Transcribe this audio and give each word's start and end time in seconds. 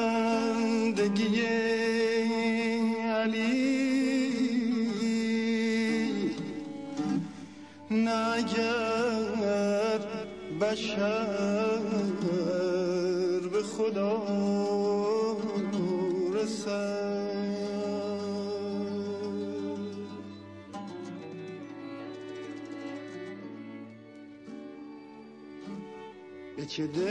چه 26.77 26.87
دل 26.87 27.07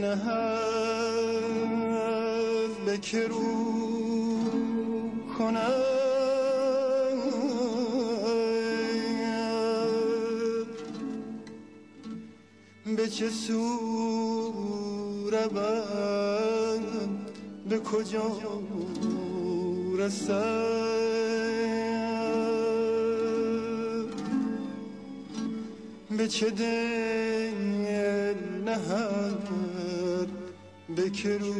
نهد 0.00 1.44
به 2.86 2.98
که 2.98 3.28
رو 3.28 3.44
کند 5.38 5.94
به 12.96 13.08
سو 13.30 14.52
به 17.68 17.78
کجا 17.78 18.40
به 26.16 26.28
چه 26.28 26.50
که 31.16 31.38
رو 31.38 31.54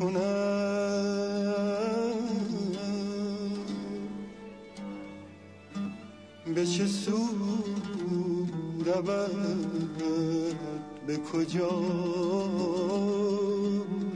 کند 0.00 0.24
به 6.54 6.66
چه 6.66 6.86
سو 6.86 7.18
رود 8.84 9.98
به 11.06 11.16
کجا 11.16 11.70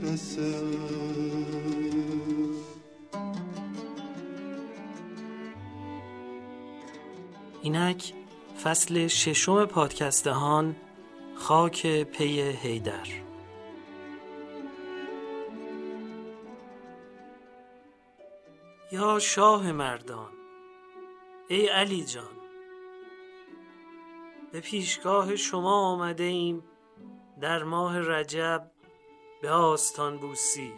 رسد 0.03 0.63
اینک 7.61 8.13
فصل 8.63 9.07
ششم 9.07 9.65
پادکستهان 9.65 10.75
خاک 11.35 12.03
پی 12.03 12.41
هیدر 12.41 13.28
یا 18.99 19.19
شاه 19.19 19.71
مردان؟ 19.71 20.31
ای 21.47 21.67
علی 21.67 22.05
جان 22.05 22.35
به 24.51 24.59
پیشگاه 24.59 25.35
شما 25.35 25.91
آمده 25.91 26.23
ایم 26.23 26.63
در 27.41 27.63
ماه 27.63 27.99
رجب 27.99 28.71
به 29.41 29.51
آستان 29.51 30.17
بوسی. 30.17 30.73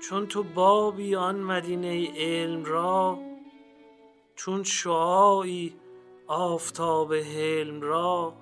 چون 0.00 0.26
تو 0.26 0.42
بابی 0.42 1.16
آن 1.16 1.40
مدینه 1.40 2.12
علم 2.16 2.64
را 2.64 3.18
چون 4.36 4.62
شعاعی 4.62 5.76
آفتاب 6.26 7.14
حلم 7.14 7.80
را 7.80 8.34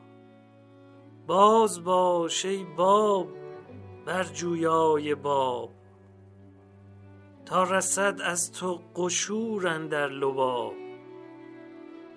باز 1.27 1.85
باش 1.85 2.45
ای 2.45 2.65
باب 2.65 3.29
بر 4.07 4.25
جویای 4.25 5.15
باب. 5.15 5.82
تا 7.53 7.63
رسد 7.63 8.21
از 8.25 8.53
تو 8.53 8.81
قشور 8.97 9.69
اندر 9.69 10.09
لباب. 10.09 10.73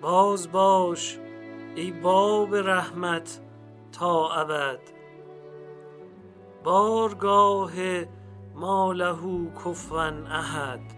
باز 0.00 0.52
باش 0.52 1.18
ای 1.74 1.90
باب 1.90 2.54
رحمت 2.54 3.40
تا 3.92 4.30
ابد. 4.32 4.80
بارگاه 6.64 7.72
ما 8.54 8.92
له 8.92 9.50
کفوا 9.64 10.10
احد. 10.30 10.95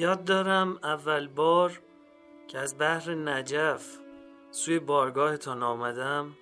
یاد 0.00 0.24
دارم 0.24 0.78
اول 0.82 1.28
بار 1.28 1.80
که 2.48 2.58
از 2.58 2.78
بحر 2.78 3.14
نجف 3.14 3.98
سوی 4.50 4.78
بارگاهتان 4.78 5.62
آمدم. 5.62 6.32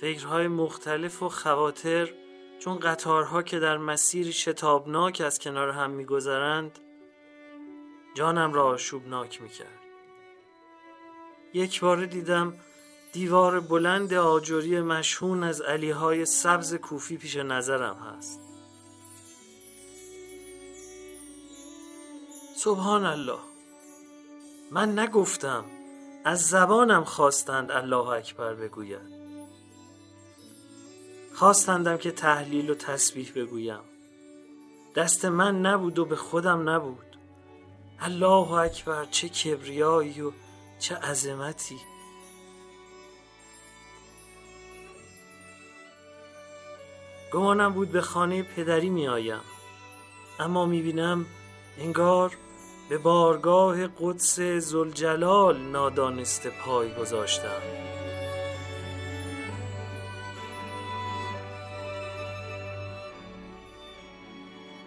فکرهای 0.00 0.48
مختلف 0.48 1.22
و 1.22 1.28
خواطر 1.28 2.10
چون 2.58 2.78
قطارها 2.78 3.42
که 3.42 3.58
در 3.58 3.78
مسیری 3.78 4.32
شتابناک 4.32 5.22
از 5.24 5.38
کنار 5.38 5.70
هم 5.70 5.90
میگذرند 5.90 6.78
جانم 8.14 8.52
را 8.52 8.64
آشوبناک 8.64 9.42
می‌کرد. 9.42 9.80
یک 11.54 11.80
بار 11.80 12.04
دیدم 12.04 12.54
دیوار 13.12 13.60
بلند 13.60 14.14
آجری 14.14 14.80
مشهون 14.80 15.44
از 15.44 15.60
علیهای 15.60 16.24
سبز 16.24 16.74
کوفی 16.74 17.16
پیش 17.16 17.36
نظرم 17.36 17.96
هست. 17.96 18.53
سبحان 22.64 23.04
الله 23.06 23.38
من 24.70 24.98
نگفتم 24.98 25.64
از 26.24 26.48
زبانم 26.48 27.04
خواستند 27.04 27.72
الله 27.72 28.08
اکبر 28.08 28.54
بگوید. 28.54 29.14
خواستندم 31.34 31.96
که 31.96 32.10
تحلیل 32.10 32.70
و 32.70 32.74
تسبیح 32.74 33.32
بگویم. 33.36 33.80
دست 34.96 35.24
من 35.24 35.60
نبود 35.60 35.98
و 35.98 36.04
به 36.04 36.16
خودم 36.16 36.68
نبود. 36.68 37.18
الله 38.00 38.52
اکبر 38.52 39.04
چه 39.04 39.28
کبریایی 39.28 40.20
و 40.20 40.32
چه 40.78 40.96
عظمتی. 40.96 41.78
گمانم 47.32 47.72
بود 47.72 47.92
به 47.92 48.00
خانه 48.00 48.42
پدری 48.42 48.90
می 48.90 49.08
آیم 49.08 49.40
اما 50.40 50.66
می 50.66 50.82
بینم 50.82 51.26
انگار 51.78 52.36
به 52.88 52.98
بارگاه 52.98 53.86
قدس 53.86 54.40
زلجلال 54.40 55.56
نادانسته 55.56 56.50
پای 56.50 56.94
گذاشتم. 56.94 57.62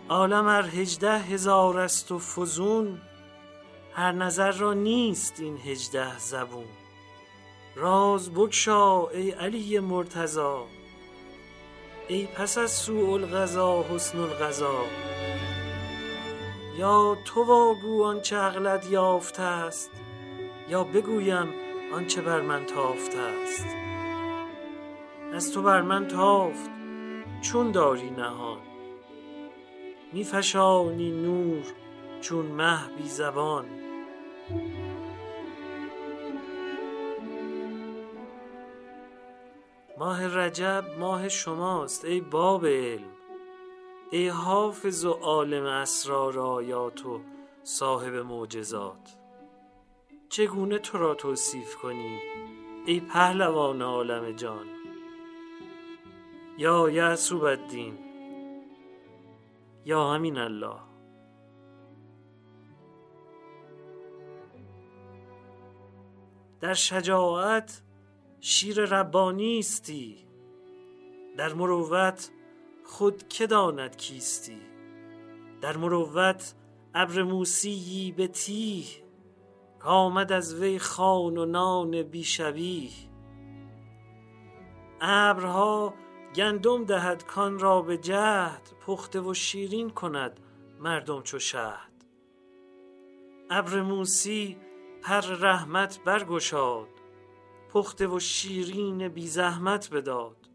عالم 0.09 0.47
ار 0.47 0.63
هجده 0.63 1.19
هزار 1.19 1.79
است 1.79 2.11
و 2.11 2.19
فزون 2.19 3.01
هر 3.93 4.11
نظر 4.11 4.51
را 4.51 4.73
نیست 4.73 5.39
این 5.39 5.57
هجده 5.57 6.19
زبون. 6.19 6.65
راز 7.75 8.33
بگشا 8.33 9.07
ای 9.07 9.31
علی 9.31 9.79
مرتضا 9.79 10.65
ای 12.07 12.25
پس 12.25 12.57
از 12.57 12.71
سوء 12.71 13.13
القضا 13.13 13.83
حسن 13.83 14.19
القضا. 14.19 14.83
یا 16.77 17.17
تو 17.25 17.43
واگو 17.43 18.03
آنچه 18.03 18.35
عقلت 18.37 18.91
یافته 18.91 19.41
است 19.41 19.91
یا 20.69 20.83
بگویم 20.83 21.53
آنچه 21.93 22.21
بر 22.21 22.41
من 22.41 22.65
تافته 22.65 23.19
است. 23.19 23.65
از 25.33 25.53
تو 25.53 25.61
بر 25.61 25.81
من 25.81 26.07
تافت 26.07 26.69
چون 27.41 27.71
داری 27.71 28.09
نهان. 28.09 28.59
میفشانی 30.13 31.11
نور 31.11 31.63
چون 32.21 32.45
مه 32.45 32.79
بی 32.97 33.09
زبان. 33.09 33.65
ماه 39.97 40.37
رجب 40.37 40.83
ماه 40.99 41.29
شماست 41.29 42.05
ای 42.05 42.21
باب 42.21 42.65
علم. 42.65 43.16
ای 44.11 44.27
حافظ 44.27 45.05
و 45.05 45.11
عالم 45.11 45.65
اسرار 45.65 46.39
آیات 46.39 47.05
و 47.05 47.21
صاحب 47.63 48.13
معجزات؟ 48.13 49.17
چگونه 50.29 50.79
تو 50.79 50.97
را 50.97 51.15
توصیف 51.15 51.75
کنیم 51.75 52.19
ای 52.85 52.99
پهلوان 52.99 53.81
عالم 53.81 54.31
جان؟ 54.31 54.65
یا 56.57 56.89
یعصوب 56.89 57.43
الدین 57.43 57.97
یا 59.85 60.13
همین 60.13 60.37
الله. 60.37 60.79
در 66.61 66.73
شجاعت 66.73 67.81
شیر 68.39 68.85
ربانی 68.85 69.59
استی 69.59 70.27
در 71.37 71.53
مروت 71.53 72.31
خود 72.87 73.27
که 73.27 73.47
داند 73.47 73.97
کیستی؟ 73.97 74.61
در 75.61 75.77
مروت 75.77 76.53
ابر 76.93 77.23
موسیی 77.23 78.11
به 78.11 78.27
تیه 78.27 78.85
کامد 79.79 80.31
از 80.31 80.61
وی 80.61 80.79
خان 80.79 81.37
و 81.37 81.45
نان 81.45 82.03
بیشبیه 82.03 82.91
ابرها 85.01 85.93
گندم 86.35 86.85
دهد 86.85 87.25
کان 87.25 87.59
را 87.59 87.81
به 87.81 87.97
جهد 87.97 88.69
پخته 88.85 89.21
و 89.21 89.33
شیرین 89.33 89.89
کند 89.89 90.39
مردم 90.79 91.21
چو 91.21 91.39
شهد. 91.39 91.91
ابر 93.49 93.81
موسی 93.81 94.57
پر 95.03 95.21
رحمت 95.21 95.99
برگشاد 96.05 96.89
پخته 97.73 98.07
و 98.07 98.19
شیرین 98.19 99.07
بی 99.07 99.27
زحمت 99.27 99.89
بداد. 99.93 100.49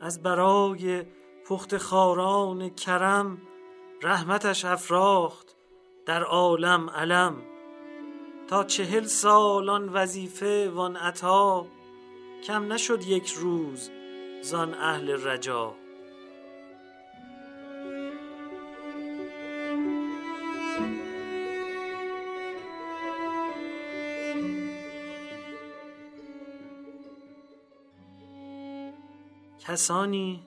از 0.00 0.22
برای 0.22 1.04
پخت 1.48 1.78
خاران 1.78 2.68
کرم 2.68 3.38
رحمتش 4.02 4.64
افراخت 4.64 5.56
در 6.06 6.22
عالم 6.22 6.90
علم. 6.90 7.42
تا 8.48 8.64
چهل 8.64 9.04
سال 9.04 9.68
آن 9.68 9.88
وظیفه 9.88 10.70
وان 10.74 10.96
عطا 10.96 11.66
کم 12.46 12.72
نشد 12.72 13.02
یک 13.02 13.30
روز 13.30 13.90
زان 14.42 14.74
اهل 14.74 15.28
رجا. 15.28 15.74
کسانی 29.58 30.42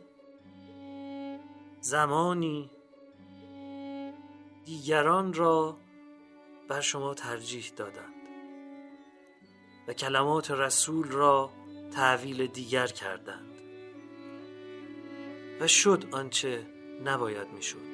زمانی 1.92 2.70
دیگران 4.66 5.34
را 5.34 5.78
بر 6.68 6.82
شما 6.82 7.14
ترجیح 7.14 7.72
دادند 7.76 8.14
و 9.88 9.94
کلمات 9.94 10.52
رسول 10.52 11.08
را 11.08 11.52
تعویل 11.96 12.48
دیگر 12.48 12.88
کردند 12.88 13.56
و 15.62 15.68
شد 15.68 16.06
آنچه 16.12 16.68
نباید 17.04 17.48
می‌شد. 17.48 17.92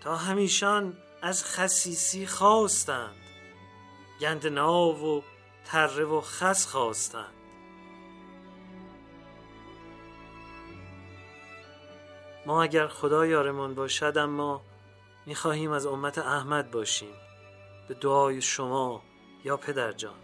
تا 0.00 0.16
همیشان 0.16 0.96
از 1.22 1.44
خسیسی 1.44 2.26
خواستند. 2.26 3.29
گند 4.20 4.46
ناو 4.46 5.18
و 5.18 5.22
تره 5.64 6.04
و 6.04 6.20
خس 6.20 6.66
خواستند. 6.66 7.34
ما 12.46 12.62
اگر 12.62 12.86
خدا 12.86 13.26
یارمان 13.26 13.74
باشد 13.74 14.18
اما 14.18 14.62
می‌خواهیم 15.26 15.72
از 15.72 15.86
امت 15.86 16.18
احمد 16.18 16.70
باشیم. 16.70 17.14
به 17.88 17.94
دعای 17.94 18.42
شما 18.42 19.02
یا 19.44 19.56
پدر 19.56 19.92
جان. 19.92 20.14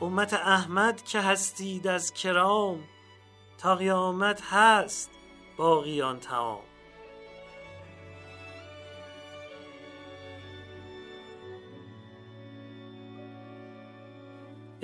امت 0.00 0.34
احمد 0.34 1.02
که 1.04 1.20
هستید 1.20 1.86
از 1.86 2.12
کرام 2.12 2.84
تا 3.58 3.74
قیامت 3.74 4.42
هست 4.50 5.10
باقیان 5.56 6.20
تمام. 6.20 6.71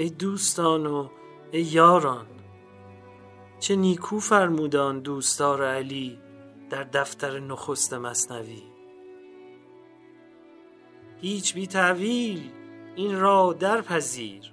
ای 0.00 0.10
دوستان 0.10 0.86
و 0.86 1.08
ای 1.50 1.62
یاران. 1.62 2.26
چه 3.60 3.76
نیکو 3.76 4.20
فرمودان 4.20 5.00
دوستار 5.00 5.64
علی 5.64 6.18
در 6.70 6.84
دفتر 6.84 7.38
نخست 7.38 7.94
مصنوی. 7.94 8.62
هیچ 11.20 11.54
بی 11.54 11.66
تعویل 11.66 12.50
این 12.96 13.20
را 13.20 13.52
درپذیر 13.52 14.52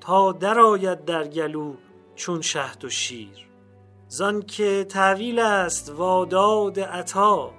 تا 0.00 0.32
درآید 0.32 1.04
در 1.04 1.28
گلو 1.28 1.74
چون 2.14 2.40
شهد 2.40 2.84
و 2.84 2.88
شیر. 2.88 3.48
زان 4.08 4.42
که 4.42 4.86
تعویل 4.88 5.38
است 5.38 5.90
واداد 5.90 6.80
عطا 6.80 7.52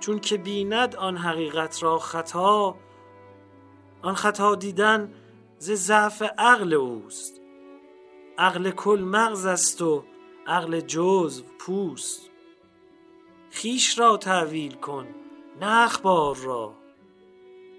چون 0.00 0.18
که 0.18 0.36
بیند 0.36 0.96
آن 0.96 1.16
حقیقت 1.16 1.82
را 1.82 1.98
خطا. 1.98 2.76
آن 4.02 4.14
خطا 4.14 4.54
دیدن 4.54 5.12
ز 5.58 5.72
ضعف 5.72 6.22
عقل 6.38 6.74
اوست. 6.74 7.40
عقل 8.38 8.70
کل 8.70 9.00
مغز 9.00 9.46
است 9.46 9.82
و 9.82 10.04
عقل 10.46 10.80
جزو 10.80 11.44
پوست. 11.58 12.30
خیش 13.50 13.98
را 13.98 14.16
تعویل 14.16 14.74
کن 14.74 15.06
نه 15.60 15.84
اخبار 15.84 16.36
را. 16.36 16.74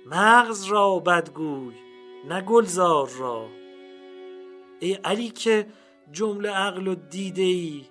مغز 0.06 0.64
را 0.64 1.00
بدگوی 1.00 1.76
نه 2.28 2.42
گلزار 2.42 3.10
را. 3.20 3.48
ای 4.80 4.94
علی 4.94 5.30
که 5.30 5.68
جمله 6.12 6.50
عقل 6.50 6.88
و 6.88 6.96
دیده 6.96 7.42
ای 7.42 7.86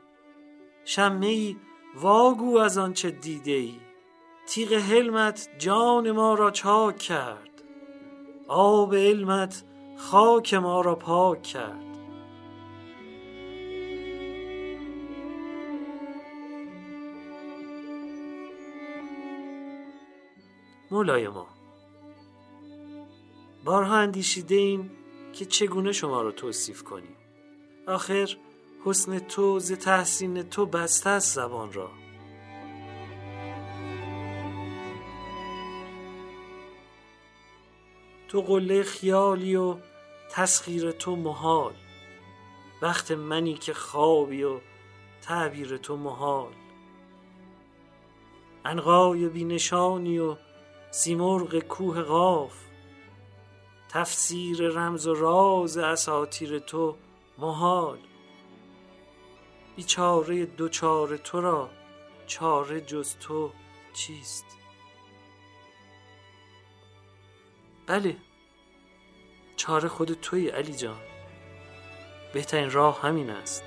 شمه 0.85 1.27
ای 1.27 1.57
واگو 1.95 2.59
از 2.59 2.79
آنچه 2.79 3.11
دیده 3.11 3.51
ای. 3.51 3.75
تیغ 4.47 4.73
حلمت 4.73 5.49
جان 5.59 6.11
ما 6.11 6.35
را 6.35 6.51
چاک 6.51 6.99
کرد. 6.99 7.63
آب 8.49 8.95
علمت 8.95 9.63
خاک 9.99 10.55
ما 10.55 10.81
را 10.81 10.95
پاک 10.95 11.43
کرد. 11.43 11.85
مولای 20.91 21.29
ما 21.29 21.47
بارها 23.65 23.97
اندیشیده 23.97 24.55
ایم 24.55 24.91
که 25.33 25.45
چگونه 25.45 25.93
شما 25.93 26.23
را 26.23 26.33
توصیف 26.33 26.83
کنیم. 26.83 27.17
آخر 27.87 28.37
حسن 28.85 29.19
تو 29.19 29.59
ز 29.59 29.73
تحسین 29.73 30.43
تو 30.43 30.67
بسته 30.67 31.11
است 31.11 31.35
زبان 31.35 31.73
را. 31.73 31.91
تو 38.29 38.43
قله 38.43 38.83
خیالی 38.83 39.57
و 39.57 39.77
تسخیر 40.31 40.91
تو 40.91 41.17
محال. 41.17 41.75
وقت 42.83 43.11
منی 43.11 43.55
که 43.55 43.75
خوابی 43.75 44.43
و 44.43 44.61
تعبیر 45.23 45.77
تو 45.77 45.97
محال. 45.97 46.53
انقای 48.65 49.29
بینشانی 49.29 50.19
و 50.19 50.37
سیمرغ 50.91 51.59
کوه 51.59 52.03
قاف. 52.03 52.55
تفسیر 53.89 54.69
رمز 54.69 55.07
و 55.07 55.15
راز 55.15 55.79
اساتیر 55.79 56.59
تو 56.59 56.97
محال. 57.39 57.99
بیچاره 59.77 60.47
دوچاره 60.47 61.19
تو 61.19 61.41
را 61.41 61.71
چاره 62.27 62.81
جز 62.81 63.17
تو 63.17 63.53
چیست؟ 63.93 64.45
بله 67.87 68.17
چاره 69.59 69.89
خود 69.89 70.13
توی 70.13 70.49
علی 70.49 70.73
جان. 70.73 71.01
بهترین 72.35 72.71
راه 72.71 73.03
همین 73.03 73.31
است. 73.31 73.63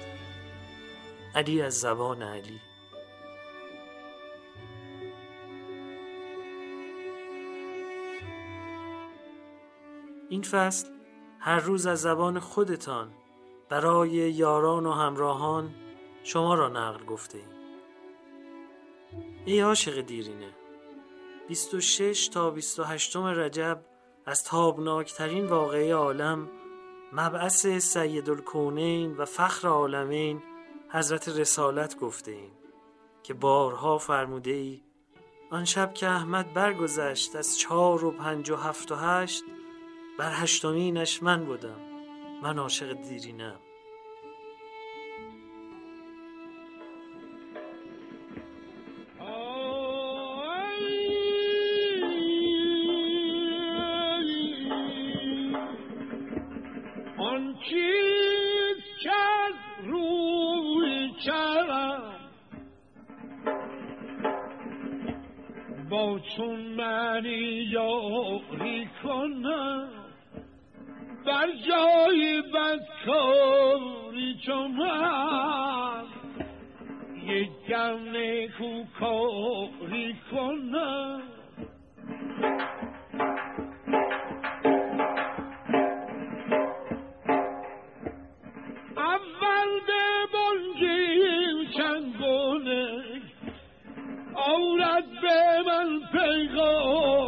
علی 1.35 1.61
از 1.61 1.79
زبان 1.79 2.21
علی. 2.21 2.59
این 10.29 10.41
فصل 10.41 10.87
هر 11.39 11.59
روز 11.59 11.85
از 11.85 12.01
زبان 12.01 12.39
خودتان 12.39 13.13
برای 13.69 14.09
یاران 14.09 14.85
و 14.85 14.91
همراهان 14.91 15.75
شما 16.23 16.55
را 16.55 16.69
نقل 16.69 17.05
گفته 17.05 17.37
ایم. 17.37 17.49
ای 19.45 19.59
عاشق 19.59 20.01
دیرینه 20.01 20.53
26 21.47 22.27
تا 22.27 22.49
28 22.49 23.15
رجب 23.15 23.90
از 24.25 24.43
تابناکترین 24.43 25.45
واقعه 25.45 25.93
عالم 25.93 26.49
مبعث 27.13 27.67
سید 27.67 28.29
الکونین 28.29 29.17
و 29.17 29.25
فخر 29.25 29.67
عالمین 29.67 30.43
حضرت 30.89 31.29
رسالت 31.29 31.99
گفته 31.99 32.31
ایم 32.31 32.51
که 33.23 33.33
بارها 33.33 33.97
فرموده 33.97 34.51
ای 34.51 34.81
آن 35.51 35.65
شب 35.65 35.93
که 35.93 36.07
احمد 36.07 36.53
برگذشت 36.53 37.35
از 37.35 37.59
چهار 37.59 38.05
و 38.05 38.11
پنج 38.11 38.49
و 38.49 38.55
هفت 38.55 38.91
و 38.91 38.95
هشت 38.95 39.43
بر 40.19 40.31
هشتمینش 40.33 41.23
من 41.23 41.45
بودم. 41.45 41.79
من 42.43 42.59
عاشق 42.59 42.93
دیرینم 42.93 43.59
بر 71.51 71.57
جای 71.67 72.41
بدکاری 72.41 74.37
چون 74.45 74.71
من 74.71 76.03
یک 77.25 77.49
دم 77.69 77.99
نکوکاری 78.15 79.35
کنم. 80.31 81.21
اول 88.97 89.69
به 89.87 90.03
بانگی 90.33 91.67
چنگونه 91.77 92.87
آورد 94.35 95.09
به 95.21 95.61
من 95.67 95.89
پیغام 96.11 97.20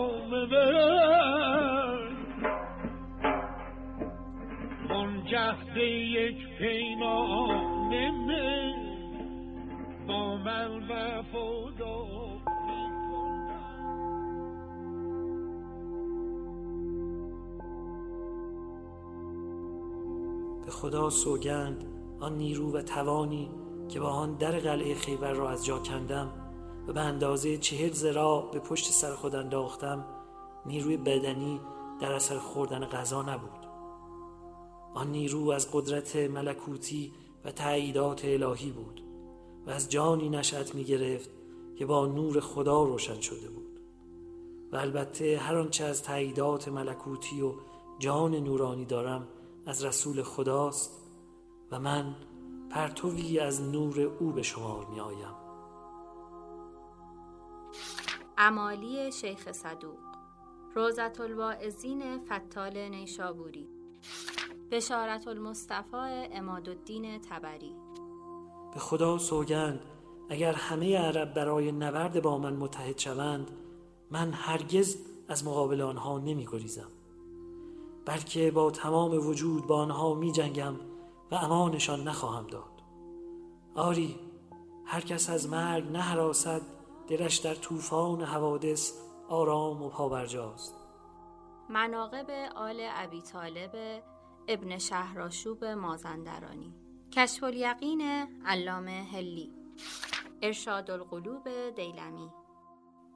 منجهد 5.34 5.78
یک 5.78 6.38
پیمان 6.58 8.12
من 8.12 8.74
با 10.08 10.38
من 10.38 10.90
وفاداری 10.90 12.42
به 20.66 20.72
خدا 20.72 21.10
سوگند 21.10 21.86
آن 22.20 22.38
نیرو 22.38 22.72
و 22.72 22.82
توانی 22.82 23.52
که 23.90 24.00
با 24.00 24.10
آن 24.10 24.36
در 24.36 24.52
قلعه 24.52 24.96
خیبر 24.96 25.34
را 25.34 25.50
از 25.50 25.66
جا 25.66 25.80
کندم 25.80 26.32
و 26.88 26.94
به 26.94 27.02
اندازه 27.02 27.58
چهل 27.58 27.92
زراع 27.92 28.52
به 28.52 28.60
پشت 28.60 28.86
سر 28.86 29.16
خود 29.16 29.36
انداختم 29.36 30.06
نیروی 30.66 30.98
بدنی 30.98 31.60
در 32.02 32.12
اثر 32.12 32.38
خوردن 32.38 32.86
غذا 32.86 33.22
نبود. 33.22 33.63
آن 34.94 35.12
نیرو 35.12 35.50
از 35.50 35.72
قدرت 35.72 36.16
ملکوتی 36.16 37.12
و 37.46 37.52
تأییدات 37.52 38.26
الهی 38.26 38.72
بود 38.72 39.02
و 39.68 39.70
از 39.70 39.90
جانی 39.90 40.30
نشأت 40.30 40.76
می 40.76 40.84
گرفت 40.84 41.30
که 41.76 41.86
با 41.86 42.06
نور 42.06 42.40
خدا 42.40 42.84
روشن 42.84 43.22
شده 43.22 43.50
بود. 43.50 43.80
و 44.72 44.76
البته 44.76 45.38
هر 45.38 45.56
آنچه 45.56 45.84
از 45.84 46.04
تأییدات 46.04 46.68
ملکوتی 46.68 47.42
و 47.42 47.54
جان 48.00 48.36
نورانی 48.36 48.86
دارم 48.86 49.28
از 49.66 49.86
رسول 49.86 50.24
خداست 50.24 51.02
و 51.72 51.80
من 51.80 52.16
پرتوی 52.70 53.40
از 53.40 53.62
نور 53.62 54.00
او 54.00 54.32
به 54.32 54.42
شمار 54.42 54.86
می 54.86 55.00
آیم 55.00 55.36
امالی 58.38 59.12
شیخ 59.12 59.52
صدوق 59.52 60.00
روزت 60.76 61.20
الواعظین 61.22 62.26
فتال 62.26 62.90
نیشابوری 62.90 63.83
بشارت 64.72 65.28
المصطفى 65.28 66.28
اماد 66.32 66.70
الدین 66.70 67.22
تبری. 67.22 67.76
به 68.74 68.80
خدا 68.80 69.18
سوگند 69.18 69.80
اگر 70.30 70.54
همه 70.54 70.98
عرب 70.98 71.34
برای 71.34 71.72
نبرد 71.72 72.22
با 72.22 72.38
من 72.38 72.54
متحد 72.54 72.98
شوند 72.98 73.52
من 74.12 74.34
هرگز 74.34 74.98
از 75.28 75.46
مقابل 75.46 75.82
آنها 75.82 76.20
نمی 76.20 76.46
گریزم 76.46 76.90
بلکه 78.06 78.52
با 78.52 78.72
تمام 78.72 79.28
وجود 79.28 79.68
با 79.68 79.78
آنها 79.78 80.14
می 80.14 80.32
جنگم 80.32 80.76
و 81.32 81.36
امانشان 81.36 82.08
نخواهم 82.08 82.48
داد. 82.48 82.84
آری 83.76 84.16
هر 84.86 85.02
کس 85.02 85.30
از 85.30 85.50
مرگ 85.50 85.92
نهراسد 85.92 86.62
دلش 87.08 87.38
در 87.38 87.56
طوفان 87.56 88.22
حوادث 88.22 88.94
آرام 89.30 89.82
و 89.82 89.90
پابرجاست. 89.90 90.83
مناقب 91.70 92.30
آل 92.56 92.88
ابی 92.92 93.22
طالب 93.22 94.04
ابن 94.48 94.78
شهراشوب 94.78 95.66
مازندرانی. 95.66 96.74
کشف 97.12 97.44
الیقین 97.44 98.02
علامه 98.46 99.08
هلی. 99.14 99.52
ارشاد 100.42 100.92
القلوب 100.92 101.50
دیلمی. 101.76 102.30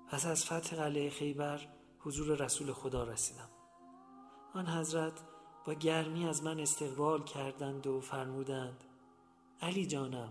پس 0.10 0.26
از 0.26 0.46
فتح 0.46 0.76
قلعه 0.76 1.10
خیبر 1.10 1.60
حضور 2.00 2.38
رسول 2.38 2.74
خدا 2.74 3.04
رسیدم. 3.04 3.50
آن 4.54 4.68
حضرت 4.68 5.22
با 5.66 5.74
گرمی 5.74 6.28
از 6.28 6.44
من 6.44 6.60
استقبال 6.60 7.24
کردند 7.24 7.88
و 7.88 8.00
فرمودند 8.00 8.84
علی 9.62 9.86
جانم 9.86 10.30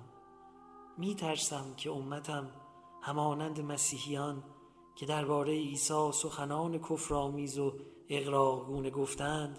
می 0.99 1.15
ترسم 1.15 1.75
که 1.77 1.91
امتم 1.91 2.51
همانند 3.03 3.61
مسیحیان 3.61 4.43
که 4.97 5.07
درباره 5.07 5.53
عیسی 5.53 6.11
سخنان 6.13 6.79
کفرآمیز 6.79 7.59
و 7.59 7.79
اغراقگونه 8.09 8.91
گفتند 8.91 9.59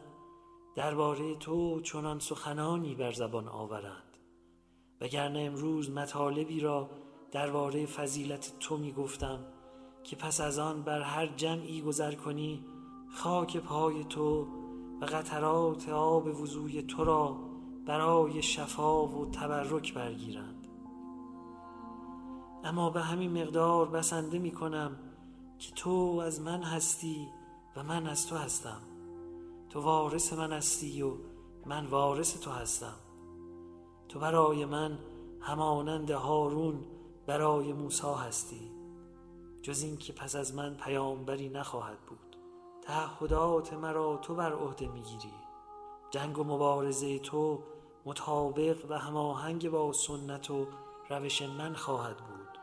درباره 0.76 1.36
تو 1.36 1.82
چنان 1.82 2.20
سخنانی 2.20 2.96
بر 2.96 3.12
زبان 3.12 3.48
آورند. 3.48 4.18
وگرنه 5.02 5.40
امروز 5.40 5.92
مطالبی 5.92 6.60
را 6.60 6.90
درباره 7.32 7.86
فضیلت 7.86 8.54
تو 8.60 8.78
می 8.78 8.92
گفتم 8.92 9.40
که 10.04 10.16
پس 10.16 10.42
از 10.42 10.60
آن 10.60 10.82
بر 10.82 11.02
هر 11.02 11.28
جمعی 11.28 11.82
گذر 11.82 12.16
کنی 12.16 12.66
خاک 13.16 13.58
پای 13.58 14.04
تو 14.04 14.48
و 15.02 15.06
قطرات 15.06 15.90
آب 15.90 16.42
وضوی 16.42 16.82
تو 16.82 17.04
را 17.04 17.38
برای 17.86 18.42
شفا 18.42 19.08
و 19.08 19.32
تبرک 19.32 19.94
برگیرند. 19.94 20.68
اما 22.64 22.90
به 22.90 23.02
همین 23.02 23.42
مقدار 23.42 23.90
بسنده 23.90 24.40
می 24.40 24.52
کنم 24.52 25.00
که 25.60 25.72
تو 25.72 26.22
از 26.26 26.42
من 26.42 26.64
هستی 26.64 27.28
و 27.78 27.84
من 27.84 28.08
از 28.08 28.28
تو 28.28 28.36
هستم. 28.36 28.82
تو 29.70 29.82
وارث 29.82 30.34
من 30.34 30.54
هستی 30.54 31.02
و 31.02 31.14
من 31.66 31.86
وارث 31.86 32.40
تو 32.40 32.52
هستم. 32.52 32.96
تو 34.10 34.20
برای 34.20 34.66
من 34.66 35.00
همانند 35.42 36.12
هارون 36.12 36.86
برای 37.28 37.74
موسی 37.74 38.08
هستی. 38.28 38.72
جز 39.62 39.82
این 39.82 39.98
که 39.98 40.14
پس 40.14 40.36
از 40.36 40.56
من 40.56 40.74
پیامبری 40.74 41.50
نخواهد 41.50 42.00
بود. 42.00 42.38
تعهدات 42.82 43.74
مرا 43.74 44.18
تو 44.18 44.36
بر 44.36 44.54
عهده 44.54 44.88
می‌گیری. 44.88 45.34
جنگ 46.12 46.38
و 46.40 46.44
مبارزه 46.44 47.20
تو 47.20 47.64
مطابق 48.06 48.78
و 48.90 49.00
هماهنگ 49.00 49.70
با 49.70 49.94
سنت 49.94 50.52
و 50.52 50.68
روش 51.10 51.42
من 51.42 51.74
خواهد 51.74 52.18
بود. 52.18 52.58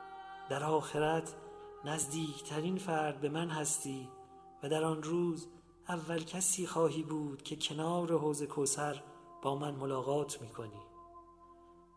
در 0.49 0.65
آخرت 0.65 1.35
نزدیکترین 1.85 2.77
فرد 2.77 3.21
به 3.21 3.29
من 3.29 3.49
هستی 3.49 4.09
در 4.69 4.85
آن 4.85 5.03
روز 5.03 5.47
اول 5.89 6.19
کسی 6.19 6.67
خواهی 6.67 7.03
بود 7.03 7.43
که 7.43 7.57
کنار 7.57 8.19
حوز 8.19 8.43
کوسر 8.43 9.03
با 9.43 9.57
من 9.57 9.75
ملاقات 9.75 10.43
می 10.43 10.49
کنی 10.49 10.83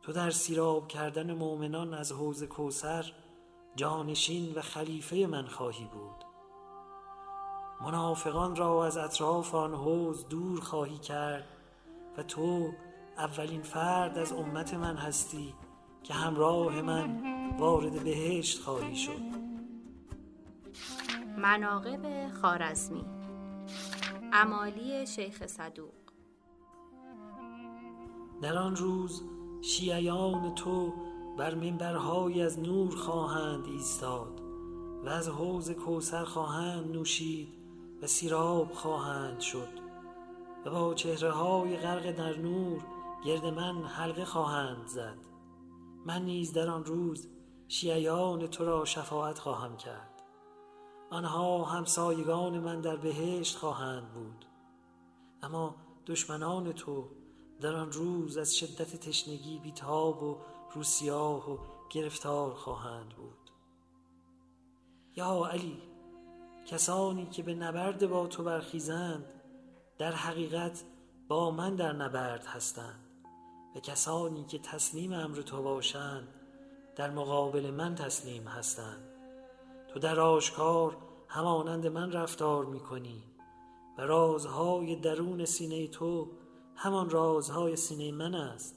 تو 0.01 0.13
در 0.13 0.31
سیراب 0.31 0.87
کردن 0.87 1.33
مؤمنان 1.33 1.93
از 1.93 2.11
حوز 2.11 2.43
کوسر 2.43 3.13
جانشین 3.75 4.53
و 4.55 4.61
خلیفه 4.61 5.15
من 5.15 5.45
خواهی 5.45 5.85
بود. 5.85 6.25
منافقان 7.81 8.55
را 8.55 8.85
از 8.85 8.97
اطراف 8.97 9.55
آن 9.55 9.73
حوز 9.73 10.27
دور 10.27 10.61
خواهی 10.61 10.97
کرد 10.97 11.47
و 12.17 12.23
تو 12.23 12.71
اولین 13.17 13.61
فرد 13.61 14.17
از 14.17 14.31
امت 14.31 14.73
من 14.73 14.95
هستی 14.95 15.53
که 16.03 16.13
همراه 16.13 16.81
من 16.81 17.21
وارد 17.57 18.03
بهشت 18.03 18.61
خواهی 18.61 18.95
شد. 18.95 19.36
مناقب 21.37 22.31
خارزمی 22.41 23.05
امالی 24.33 25.07
شیخ 25.07 25.47
صدوق. 25.47 25.93
در 28.41 28.57
آن 28.57 28.75
روز 28.75 29.23
شیعیان 29.61 30.55
تو 30.55 30.93
بر 31.37 31.55
منبرهای 31.55 32.41
از 32.41 32.59
نور 32.59 32.95
خواهند 32.95 33.65
ایستاد 33.65 34.41
و 35.05 35.09
از 35.09 35.29
حوز 35.29 35.71
کوسر 35.71 36.23
خواهند 36.23 36.91
نوشید 36.91 37.49
و 38.01 38.07
سیراب 38.07 38.71
خواهند 38.71 39.39
شد 39.39 39.69
و 40.65 40.69
با 40.69 40.93
چهره 40.93 41.31
های 41.31 41.77
غرق 41.77 42.11
در 42.11 42.37
نور 42.37 42.81
گرد 43.25 43.45
من 43.45 43.83
حلقه 43.83 44.25
خواهند 44.25 44.87
زد. 44.87 45.17
من 46.05 46.21
نیز 46.21 46.53
در 46.53 46.69
آن 46.69 46.85
روز 46.85 47.27
شیعیان 47.67 48.47
تو 48.47 48.65
را 48.65 48.85
شفاعت 48.85 49.39
خواهم 49.39 49.77
کرد. 49.77 50.06
آنها 51.09 51.63
همسایگان 51.63 52.59
من 52.59 52.81
در 52.81 52.95
بهشت 52.95 53.57
خواهند 53.57 54.13
بود. 54.13 54.45
اما 55.41 55.75
دشمنان 56.07 56.71
تو 56.71 57.09
در 57.61 57.75
آن 57.75 57.91
روز 57.91 58.37
از 58.37 58.57
شدت 58.57 58.95
تشنگی 58.95 59.59
بیتاب 59.59 60.23
و 60.23 60.37
روسیاه 60.73 61.51
و 61.53 61.57
گرفتار 61.89 62.53
خواهند 62.53 63.09
بود. 63.09 63.51
یا 65.15 65.45
علی 65.45 65.81
کسانی 66.65 67.25
که 67.25 67.43
به 67.43 67.55
نبرد 67.55 68.09
با 68.09 68.27
تو 68.27 68.43
برخیزند 68.43 69.25
در 69.97 70.11
حقیقت 70.11 70.83
با 71.27 71.51
من 71.51 71.75
در 71.75 71.93
نبرد 71.93 72.45
هستند. 72.45 73.03
و 73.75 73.79
کسانی 73.79 74.43
که 74.43 74.59
تسلیم 74.59 75.13
امر 75.13 75.41
تو 75.41 75.63
باشند 75.63 76.27
در 76.95 77.09
مقابل 77.11 77.71
من 77.71 77.95
تسلیم 77.95 78.47
هستند. 78.47 79.16
تو 79.97 80.01
در 80.01 80.19
آشکار 80.19 80.97
همانند 81.27 81.87
من 81.87 82.11
رفتار 82.11 82.65
می 82.65 82.79
کنی 82.79 83.23
و 83.97 84.01
رازهای 84.01 84.95
درون 84.95 85.45
سینه 85.45 85.87
تو 85.87 86.31
همان 86.75 87.09
رازهای 87.09 87.75
سینه 87.75 88.11
من 88.11 88.35
است. 88.35 88.75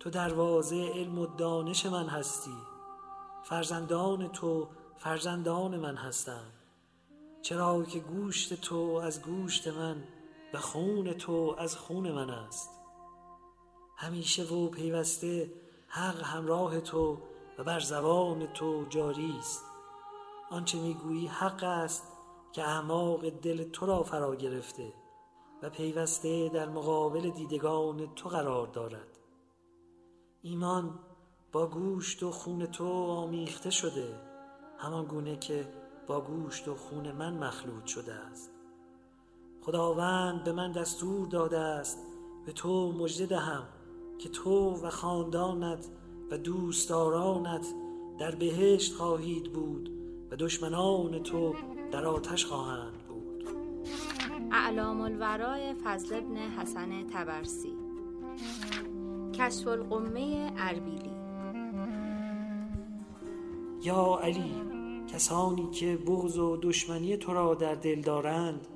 تو 0.00 0.10
دروازه 0.10 0.90
علم 0.94 1.18
و 1.18 1.26
دانش 1.26 1.86
من 1.86 2.06
هستی. 2.06 2.56
فرزندان 3.44 4.28
تو 4.28 4.68
فرزندان 4.96 5.76
من 5.76 5.96
هستند 5.96 6.52
چرا 7.42 7.84
که 7.84 7.98
گوشت 7.98 8.60
تو 8.60 9.00
از 9.04 9.22
گوشت 9.22 9.68
من 9.68 10.04
و 10.54 10.58
خون 10.58 11.12
تو 11.12 11.54
از 11.58 11.76
خون 11.76 12.12
من 12.12 12.30
است. 12.30 12.70
همیشه 13.96 14.44
و 14.44 14.68
پیوسته 14.68 15.52
حق 15.88 16.22
همراه 16.22 16.80
تو 16.80 17.18
و 17.58 17.64
بر 17.64 17.80
زبان 17.80 18.46
تو 18.46 18.84
جاری 18.88 19.34
است. 19.38 19.73
آنچه 20.54 20.80
می‌گویی 20.80 21.26
حق 21.26 21.64
است 21.64 22.12
که 22.52 22.68
اعماق 22.68 23.28
دل 23.28 23.64
تو 23.64 23.86
را 23.86 24.02
فرا 24.02 24.36
گرفته 24.36 24.92
و 25.62 25.70
پیوسته 25.70 26.48
در 26.48 26.68
مقابل 26.68 27.30
دیدگان 27.30 28.14
تو 28.14 28.28
قرار 28.28 28.66
دارد. 28.66 29.18
ایمان 30.42 30.98
با 31.52 31.66
گوشت 31.66 32.22
و 32.22 32.30
خون 32.30 32.66
تو 32.66 32.86
آمیخته 32.94 33.70
شده 33.70 34.20
همان 34.78 35.04
گونه 35.04 35.36
که 35.36 35.68
با 36.06 36.20
گوشت 36.20 36.68
و 36.68 36.74
خون 36.74 37.12
من 37.12 37.34
مخلوط 37.38 37.86
شده 37.86 38.14
است. 38.14 38.50
خداوند 39.62 40.44
به 40.44 40.52
من 40.52 40.72
دستور 40.72 41.28
داده 41.28 41.58
است 41.58 41.98
به 42.46 42.52
تو 42.52 42.92
مژده 42.92 43.26
دهم 43.26 43.68
که 44.18 44.28
تو 44.28 44.70
و 44.70 44.90
خاندانت 44.90 45.88
و 46.30 46.38
دوستدارانت 46.38 47.66
در 48.18 48.34
بهشت 48.34 48.94
خواهید 48.94 49.52
بود 49.52 49.93
دشمنان 50.36 51.22
تو 51.22 51.54
در 51.90 52.06
آتش 52.06 52.46
خواهند 52.46 52.98
بود. 53.08 53.48
اعلام 54.52 55.00
الورای 55.00 55.74
فضل 55.84 56.16
ابن 56.16 56.36
حسن 56.36 57.06
تبرسی. 57.06 57.72
کشف 59.34 59.66
القمه 59.66 60.52
اربیلی. 60.56 61.14
یا 63.84 64.18
علی 64.22 64.54
کسانی 65.08 65.70
که 65.70 65.96
بغض 65.96 66.38
و 66.38 66.56
دشمنی 66.56 67.16
تو 67.16 67.34
را 67.34 67.54
در 67.54 67.74
دل 67.74 68.00
دارند 68.00 68.66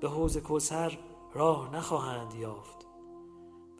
به 0.00 0.08
حوض 0.08 0.36
کوثر 0.36 0.98
راه 1.34 1.76
نخواهند 1.76 2.34
یافت 2.34 2.86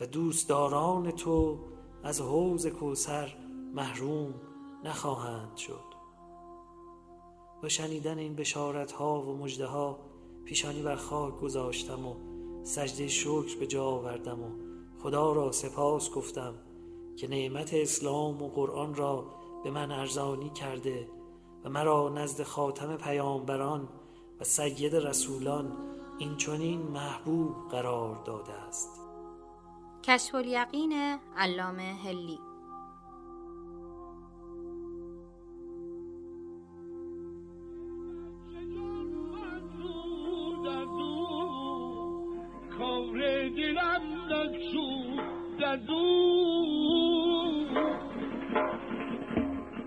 و 0.00 0.06
دوستداران 0.06 1.10
تو 1.10 1.58
از 2.02 2.20
حوض 2.20 2.66
کوثر 2.66 3.36
محروم 3.74 4.34
نخواهند 4.84 5.56
شد. 5.56 5.87
با 7.62 7.68
شنیدن 7.68 8.18
این 8.18 8.34
بشارت 8.34 8.92
ها 8.92 9.22
و 9.22 9.36
مجده 9.36 9.66
ها 9.66 9.98
پیشانی 10.44 10.82
بر 10.82 10.96
خاک 10.96 11.36
گذاشتم 11.36 12.06
و 12.06 12.14
سجده 12.64 13.08
شکر 13.08 13.58
به 13.60 13.66
جا 13.66 13.84
آوردم 13.84 14.42
و 14.42 14.50
خدا 15.02 15.32
را 15.32 15.52
سپاس 15.52 16.10
گفتم 16.10 16.54
که 17.16 17.28
نعمت 17.28 17.74
اسلام 17.74 18.42
و 18.42 18.48
قرآن 18.48 18.94
را 18.94 19.26
به 19.64 19.70
من 19.70 19.92
ارزانی 19.92 20.50
کرده 20.50 21.08
و 21.64 21.68
مرا 21.68 22.08
نزد 22.08 22.42
خاتم 22.42 22.96
پیامبران 22.96 23.88
و 24.40 24.44
سید 24.44 24.96
رسولان 24.96 25.76
این 26.18 26.36
چنین 26.36 26.82
محبوب 26.82 27.54
قرار 27.70 28.22
داده 28.24 28.52
است. 28.52 29.00
کشف 30.02 30.34
الیقین 30.34 31.18
علامه 31.36 31.82
هلی 31.82 32.38
دلم 43.56 44.02
نگشود 44.30 45.64
از 45.64 45.90
او 45.90 47.66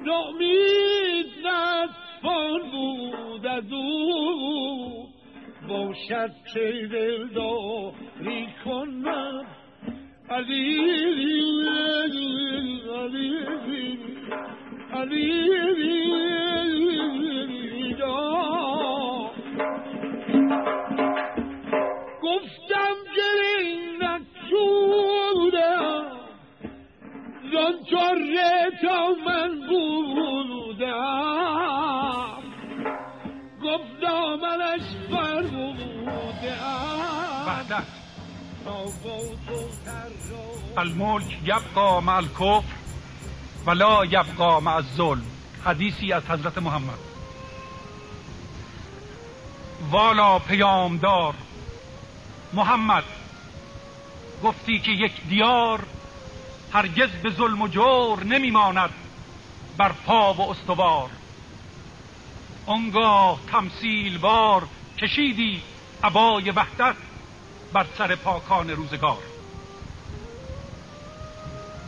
نامید 0.05 1.27
نصفان 1.45 2.71
بود 2.71 3.45
از 3.45 3.73
او 3.73 5.07
باشد 5.67 6.31
که 6.53 6.89
دلداری 6.91 8.47
کنم 8.65 9.45
علی 10.29 10.79
علی 14.93 15.41
علی 17.33 17.95
جان. 17.99 19.31
گفتم 23.11 23.17
گلی 23.17 23.97
نکشودم 24.01 26.03
زان 27.53 27.75
چاره 27.91 28.53
تا 28.81 28.99
من 29.25 29.51
بودم. 29.67 31.27
گفت 33.63 33.91
دامنش 34.01 34.85
فرمودم 35.11 36.07
وحدت 37.47 37.87
الملک 40.77 41.31
یبقا 41.45 42.01
مع 42.01 42.15
الکفر 42.15 42.63
ولا 43.65 44.05
یبقا 44.05 44.59
مع 44.59 44.75
الظلم. 44.75 45.25
حدیثی 45.65 46.13
از 46.13 46.29
حضرت 46.29 46.57
محمد. 46.57 46.99
والا 49.91 50.39
پیامدار. 50.39 51.33
محمد 52.53 53.03
گفتی 54.43 54.79
که 54.79 54.91
یک 54.91 55.11
دیار 55.29 55.83
هرگز 56.73 57.09
به 57.09 57.29
ظلم 57.29 57.61
و 57.61 57.67
جور 57.67 58.23
نمیماند 58.23 58.89
بر 59.77 59.91
پا 59.91 60.33
و 60.33 60.41
استوار. 60.41 61.09
آنگاه 62.65 63.39
تمثیل 63.51 64.17
بار 64.17 64.67
کشیدی 64.97 65.61
عبای 66.03 66.51
وحدت 66.51 66.95
بر 67.73 67.85
سر 67.97 68.15
پاکان 68.15 68.69
روزگار. 68.69 69.23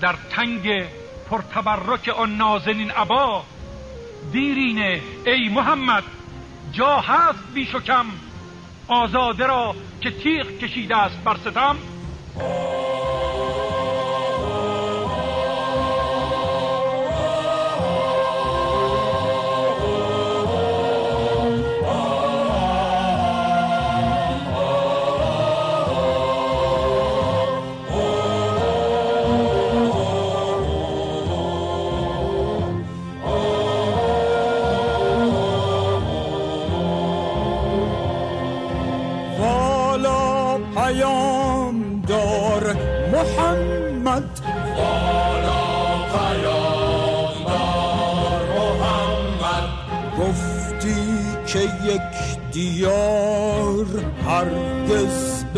در 0.02 0.16
تنگ 0.30 0.86
پرتبرک 1.30 2.10
آن 2.10 2.38
نازنین 2.38 2.92
عبا 2.92 3.44
دیرینه 4.32 5.02
ای 5.26 5.50
محمد 5.50 6.04
جا 6.72 7.00
هست 7.00 7.54
بیش 7.54 7.76
و 7.76 7.80
کم 7.80 8.06
آزاده 8.88 9.48
را 9.48 9.76
که 10.02 10.12
تیغ 10.12 10.48
کشیده 10.48 10.98
است 10.98 11.24
بر 11.24 11.36
ستم. 11.36 11.78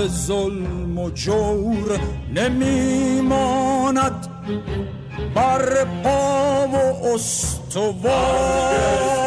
به 0.05 0.11
ظلم 0.11 0.97
و 0.97 1.09
جور 1.09 1.99
نمیماند. 2.35 4.27
بر 5.35 5.85
پا 6.03 6.67
و 6.67 6.75
استوار. 7.13 9.24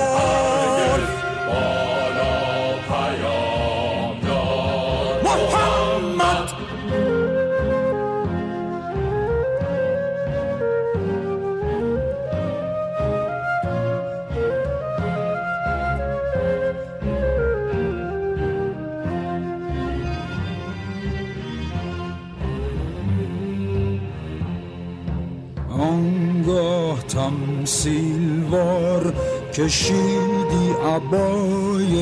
کشیدی 29.58 30.70
عبای 30.86 31.94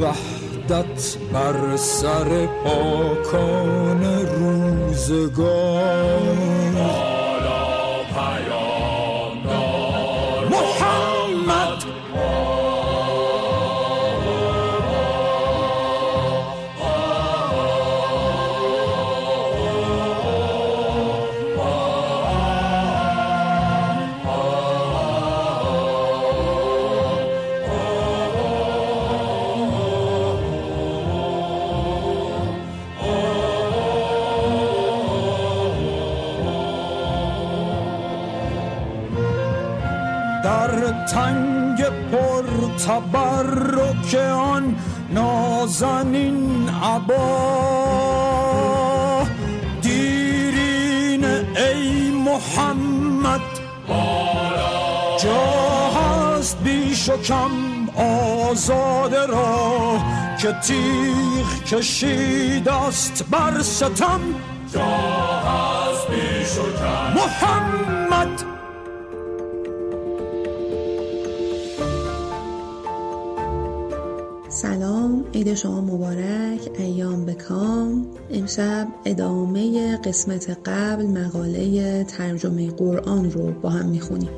وحدت 0.00 1.16
بر 1.32 1.76
سر 1.76 2.46
پاکان 2.64 4.02
روزگار. 4.38 5.82
تبرک 42.86 44.14
آن 44.30 44.76
نازنین 45.10 46.68
عبا 46.68 47.22
دیرین 49.82 51.24
ای 51.24 52.10
محمد. 52.10 53.40
جا 55.22 55.90
هست 55.90 56.58
بیش 56.58 57.08
و 57.08 57.16
کم 57.16 57.50
آزاده 57.96 59.26
را 59.26 59.98
که 60.42 60.52
تیغ 60.52 61.64
کشید 61.66 62.68
است 62.68 63.24
بر 63.30 63.62
ستم. 63.62 64.20
محمد. 67.14 67.91
سلام 74.62 75.24
عید 75.34 75.54
شما 75.54 75.80
مبارک 75.80 76.70
ایام 76.78 77.26
بکام 77.26 78.06
امشب 78.30 78.88
ادامه 79.04 79.96
قسمت 79.96 80.58
قبل 80.64 81.06
مقاله 81.06 82.04
ترجمه 82.04 82.70
قرآن 82.70 83.30
رو 83.30 83.52
با 83.52 83.70
هم 83.70 83.86
می‌خونیم. 83.88 84.30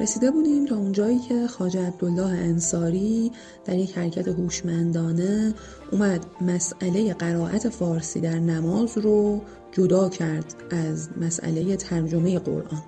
رسیده 0.00 0.30
بودیم 0.30 0.66
تا 0.66 0.76
اونجایی 0.76 1.18
که 1.18 1.46
خواجه 1.46 1.86
عبدالله 1.86 2.38
انصاری 2.38 3.32
در 3.64 3.74
یک 3.74 3.98
حرکت 3.98 4.28
هوشمندانه 4.28 5.54
اومد 5.92 6.26
مسئله 6.40 7.14
قرائت 7.14 7.68
فارسی 7.68 8.20
در 8.20 8.38
نماز 8.38 8.98
رو 8.98 9.40
جدا 9.72 10.08
کرد 10.08 10.54
از 10.70 11.08
مسئله 11.20 11.76
ترجمه 11.76 12.38
قرآن. 12.38 12.82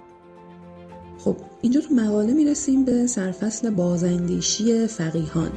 خب 1.29 1.37
اینجا 1.63 1.81
تو 1.81 1.95
مقاله 1.95 2.33
می‌رسیم 2.33 2.85
به 2.85 3.07
سرفصل 3.07 3.71
بازاندیشی 3.71 4.87
فقیهان. 4.87 5.51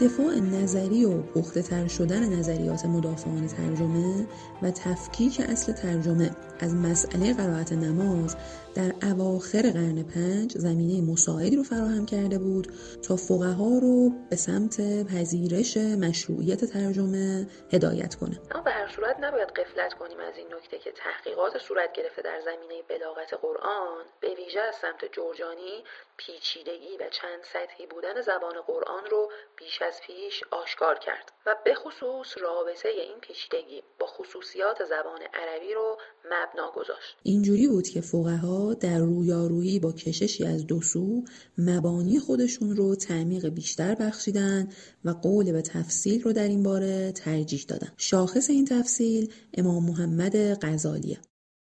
دفاع 0.00 0.34
نظری 0.34 1.04
و 1.04 1.22
پخته 1.22 1.62
تر 1.62 1.88
شدن 1.88 2.38
نظریات 2.38 2.84
مدافعان 2.84 3.46
ترجمه 3.46 4.26
و 4.62 4.70
تفکیک 4.70 5.40
اصل 5.40 5.72
ترجمه 5.72 6.30
از 6.60 6.74
مسئله 6.74 7.34
قرائت 7.34 7.72
نماز 7.72 8.36
در 8.74 8.92
اواخر 9.02 9.62
قرن 9.62 10.02
پنج 10.02 10.58
زمینه 10.58 11.12
مساعدی 11.12 11.56
رو 11.56 11.62
فراهم 11.62 12.06
کرده 12.06 12.38
بود 12.38 12.66
تا 13.08 13.16
فقها 13.16 13.78
رو 13.82 14.10
به 14.30 14.36
سمت 14.36 14.76
پذیرش 15.06 15.76
مشروعیت 15.76 16.64
ترجمه 16.64 17.46
هدایت 17.72 18.14
کنه. 18.14 18.40
اما 18.50 18.62
به 18.62 18.70
هر 18.70 18.88
صورت 18.96 19.16
نباید 19.20 19.48
قفلت 19.48 19.94
کنیم 19.94 20.20
از 20.20 20.36
این 20.36 20.46
نکته 20.54 20.78
که 20.78 20.92
تحقیقات 20.92 21.58
صورت 21.58 21.92
گرفته 21.92 22.22
در 22.22 22.40
زمینه 22.40 22.82
بلاغت 22.88 23.34
قرآن 23.34 24.04
به 24.20 24.34
ویژه 24.34 24.60
از 24.60 24.74
سمت 24.74 25.12
جرجانی 25.12 25.84
پیچیدگی 26.16 26.96
و 27.00 27.08
چند 27.10 27.40
سطحی 27.52 27.86
بودن 27.86 28.20
زبان 28.20 28.60
قرآن 28.66 29.06
رو 29.10 29.30
بیش 29.60 29.82
از 29.82 29.94
پیش 30.06 30.42
آشکار 30.50 30.98
کرد 30.98 31.32
و 31.46 31.56
به 31.64 31.74
خصوص 31.74 32.38
رابطه 32.38 32.88
این 32.88 33.18
پیچیدگی 33.20 33.82
با 33.98 34.06
خصوصیات 34.06 34.84
زبان 34.84 35.20
عربی 35.34 35.74
رو 35.74 35.98
مبنا 36.24 36.70
گذاشت. 36.74 37.16
اینجوری 37.22 37.68
بود 37.68 37.88
که 37.88 38.00
فقها 38.00 38.74
در 38.74 38.98
رویارویی 38.98 39.78
با 39.78 39.92
کششی 39.92 40.46
از 40.46 40.66
دو 40.66 40.80
سو 40.80 41.24
مبانی 41.58 42.18
خودشون 42.18 42.76
رو 42.76 42.96
تعمیق 42.96 43.48
بیشتر 43.48 43.94
بخشیدن 43.94 44.68
و 45.04 45.10
قول 45.10 45.52
به 45.52 45.62
تفصیل 45.62 46.22
رو 46.22 46.32
در 46.32 46.48
این 46.48 46.62
باره 46.62 47.12
ترجیح 47.12 47.64
دادن. 47.68 47.92
شاخص 47.96 48.50
این 48.50 48.64
تفصیل 48.64 49.32
امام 49.54 49.84
محمد 49.84 50.64
غزالیه. 50.66 51.18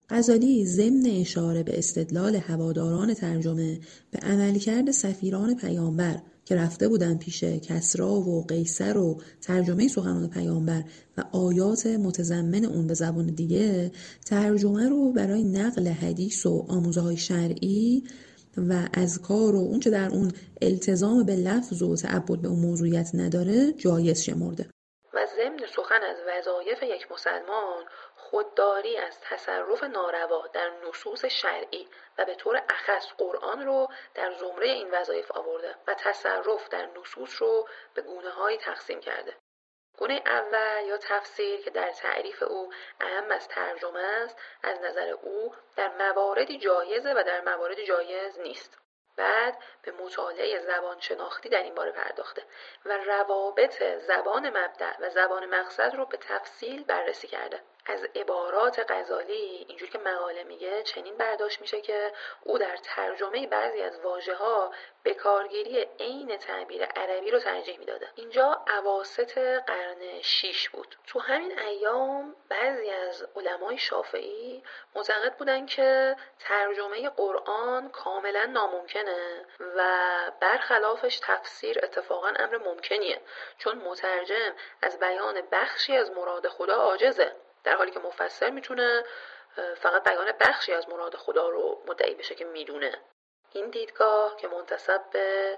غزالی 0.10 0.66
ضمن 0.66 1.06
اشاره 1.06 1.64
به 1.64 1.78
استدلال 1.78 2.36
هواداران 2.36 3.14
ترجمه 3.14 3.80
به 4.12 4.20
عملکرد 4.20 4.92
سفیران 4.92 5.56
پیامبر 5.56 6.22
که 6.46 6.56
رفته 6.56 6.88
بودن 6.88 7.18
پیش 7.18 7.44
کسرا 7.44 8.12
و 8.12 8.46
قیصر 8.46 8.98
و 8.98 9.22
ترجمه 9.42 9.88
سخنان 9.88 10.30
پیامبر 10.30 10.84
و 11.18 11.24
آیات 11.32 11.88
متضمن 11.88 12.66
اون 12.66 12.88
به 12.88 12.94
زبان 12.94 13.26
دیگه 13.26 13.92
ترجمه 14.26 14.90
رو 14.90 15.12
برای 15.12 15.44
نقل 15.44 15.88
حدیث 15.88 16.46
و 16.46 16.66
آموزه 16.70 17.02
های 17.02 17.18
شرعی 17.18 18.04
و 18.58 18.88
اذکار 18.94 19.56
و 19.56 19.60
اونچه 19.60 19.90
در 19.90 20.10
اون 20.10 20.32
التزام 20.62 21.24
به 21.24 21.36
لفظ 21.36 21.82
و 21.82 21.96
تعبد 21.96 22.42
به 22.42 22.48
اون 22.48 22.60
موضوعیت 22.60 23.12
نداره 23.14 23.72
جایز 23.72 24.22
شمرده. 24.22 24.66
و 25.14 25.18
ضمن 25.36 25.68
سخن 25.76 26.02
از 26.10 26.18
وظایف 26.28 26.84
یک 26.84 27.12
مسلمان 27.12 27.84
خودداری 28.34 28.98
از 28.98 29.22
تصرف 29.22 29.84
ناروا 29.84 30.48
در 30.48 30.70
نصوص 30.70 31.26
شرعی 31.26 31.90
و 32.18 32.26
به 32.26 32.36
طور 32.36 32.64
اخص 32.70 33.14
قرآن 33.18 33.66
رو 33.66 33.88
در 34.14 34.32
زمره 34.32 34.68
این 34.68 34.92
وظایف 34.92 35.32
آورده 35.32 35.76
و 35.88 35.94
تصرف 35.94 36.70
در 36.70 36.86
نصوص 36.86 37.42
رو 37.42 37.68
به 37.94 38.02
گونه 38.02 38.30
های 38.30 38.58
تقسیم 38.58 39.00
کرده. 39.00 39.36
گونه 39.98 40.22
اول 40.26 40.86
یا 40.86 40.98
تفسیر 40.98 41.62
که 41.62 41.70
در 41.70 41.92
تعریف 41.92 42.44
او 42.44 42.74
اهم 43.02 43.32
از 43.32 43.48
ترجمه 43.48 44.00
است 44.00 44.38
از 44.64 44.82
نظر 44.82 45.10
او 45.10 45.56
در 45.76 45.90
مواردی 45.90 46.58
جایزه 46.58 47.14
و 47.14 47.24
در 47.24 47.42
مواردی 47.42 47.86
جایز 47.86 48.40
نیست. 48.40 48.78
بعد 49.18 49.58
به 49.82 49.92
مطالعه 49.92 50.60
زبان 50.60 51.00
شناختی 51.00 51.50
در 51.50 51.64
این 51.64 51.76
باره 51.76 51.92
پرداخته 51.92 52.44
و 52.86 52.98
روابط 52.98 53.84
زبان 53.84 54.50
مبدع 54.50 54.98
و 55.00 55.10
زبان 55.10 55.46
مقصد 55.46 55.96
رو 55.96 56.06
به 56.06 56.18
تفصیل 56.18 56.84
بررسی 56.84 57.28
کرده 57.28 57.62
از 57.86 58.08
عبارات 58.16 58.92
غزالی 58.92 59.66
اینجور 59.68 59.90
که 59.90 60.00
مقاله 60.00 60.44
میگه 60.44 60.84
چنین 60.84 61.18
برداشت 61.18 61.62
میشه 61.62 61.82
که 61.82 62.14
او 62.44 62.58
در 62.58 62.78
ترجمه 62.78 63.48
بعضی 63.48 63.82
از 63.82 64.00
واژه 64.00 64.36
ها 64.36 64.72
به 65.04 65.14
کارگیری 65.14 65.88
عین 66.00 66.38
تعبیر 66.38 66.86
عربی 66.86 67.32
رو 67.32 67.40
ترجیح 67.40 67.80
می‌داده. 67.80 68.08
اینجا 68.16 68.62
عواست 68.68 69.38
قرن 69.38 70.22
شیش 70.22 70.70
بود. 70.70 70.96
تو 71.08 71.20
همین 71.20 71.60
ایام 71.60 72.36
بعضی 72.50 72.90
از 72.90 73.28
علمای 73.36 73.78
شافعی 73.78 74.64
معتقد 74.96 75.34
بودن 75.38 75.66
که 75.66 76.16
ترجمه 76.40 77.10
قرآن 77.10 77.90
کاملا 77.90 78.46
ناممکنه 78.46 79.46
و 79.76 79.82
برخلافش 80.40 81.20
تفسیر 81.24 81.80
اتفاقا 81.84 82.28
امر 82.28 82.58
ممکنیه. 82.58 83.22
چون 83.58 83.78
مترجم 83.78 84.54
از 84.82 85.00
بیان 85.00 85.42
بخشی 85.52 85.98
از 85.98 86.12
مراد 86.12 86.48
خدا 86.48 86.76
عاجزه. 86.76 87.36
در 87.64 87.76
حالی 87.76 87.92
که 87.92 88.00
مفسر 88.00 88.50
می‌تونه 88.50 89.04
فقط 89.76 90.04
بیان 90.04 90.32
بخشی 90.40 90.74
از 90.74 90.90
مراد 90.90 91.16
خدا 91.16 91.50
رو 91.50 91.84
مدعی 91.88 92.16
بشه 92.16 92.36
که 92.36 92.46
می‌دونه. 92.46 93.02
این 93.52 93.70
دیدگاه 93.70 94.36
که 94.36 94.48
منتصب 94.48 95.02
به 95.12 95.58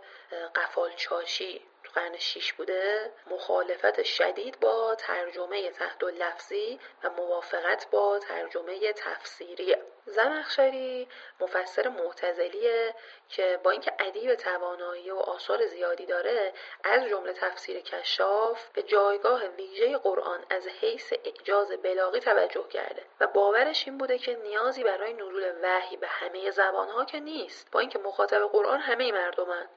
قفال 0.56 0.92
چاشی 0.96 1.62
قرن 1.96 2.18
شیش 2.18 2.54
بوده 2.54 3.12
مخالفت 3.28 4.04
شدید 4.04 4.60
با 4.60 4.96
ترجمه 4.96 5.72
تحت 5.72 6.04
لفظی 6.04 6.80
و 7.04 7.10
موافقت 7.10 7.88
با 7.92 8.20
ترجمه 8.20 8.94
تفسیری. 8.94 9.76
زمخشری 10.06 11.08
مفسر 11.40 11.88
معتزلیه 11.88 12.96
که 13.30 13.60
با 13.64 13.72
اینکه 13.72 13.94
ادیب 14.00 14.36
توانایی 14.36 15.12
و 15.12 15.16
آثار 15.16 15.66
زیادی 15.66 16.06
داره 16.06 16.54
از 16.84 17.06
جمله 17.06 17.34
تفسیر 17.34 17.80
کشاف 17.80 18.70
به 18.70 18.84
جایگاه 18.84 19.48
ویژه 19.48 19.98
قرآن 19.98 20.46
از 20.50 20.68
حیث 20.68 21.14
اعجاز 21.24 21.72
بلاغی 21.72 22.20
توجه 22.20 22.68
کرده 22.68 23.04
و 23.20 23.28
باورش 23.28 23.88
این 23.88 23.98
بوده 23.98 24.18
که 24.18 24.36
نیازی 24.36 24.84
برای 24.84 25.14
نزول 25.14 25.54
وحی 25.64 25.98
به 25.98 26.08
همه 26.08 26.52
زبانها 26.52 27.06
که 27.06 27.20
نیست. 27.20 27.72
با 27.72 27.80
اینکه 27.80 28.00
مخاطب 28.00 28.50
قرآن 28.52 28.80
همه 28.80 29.12
مردمن. 29.12 29.70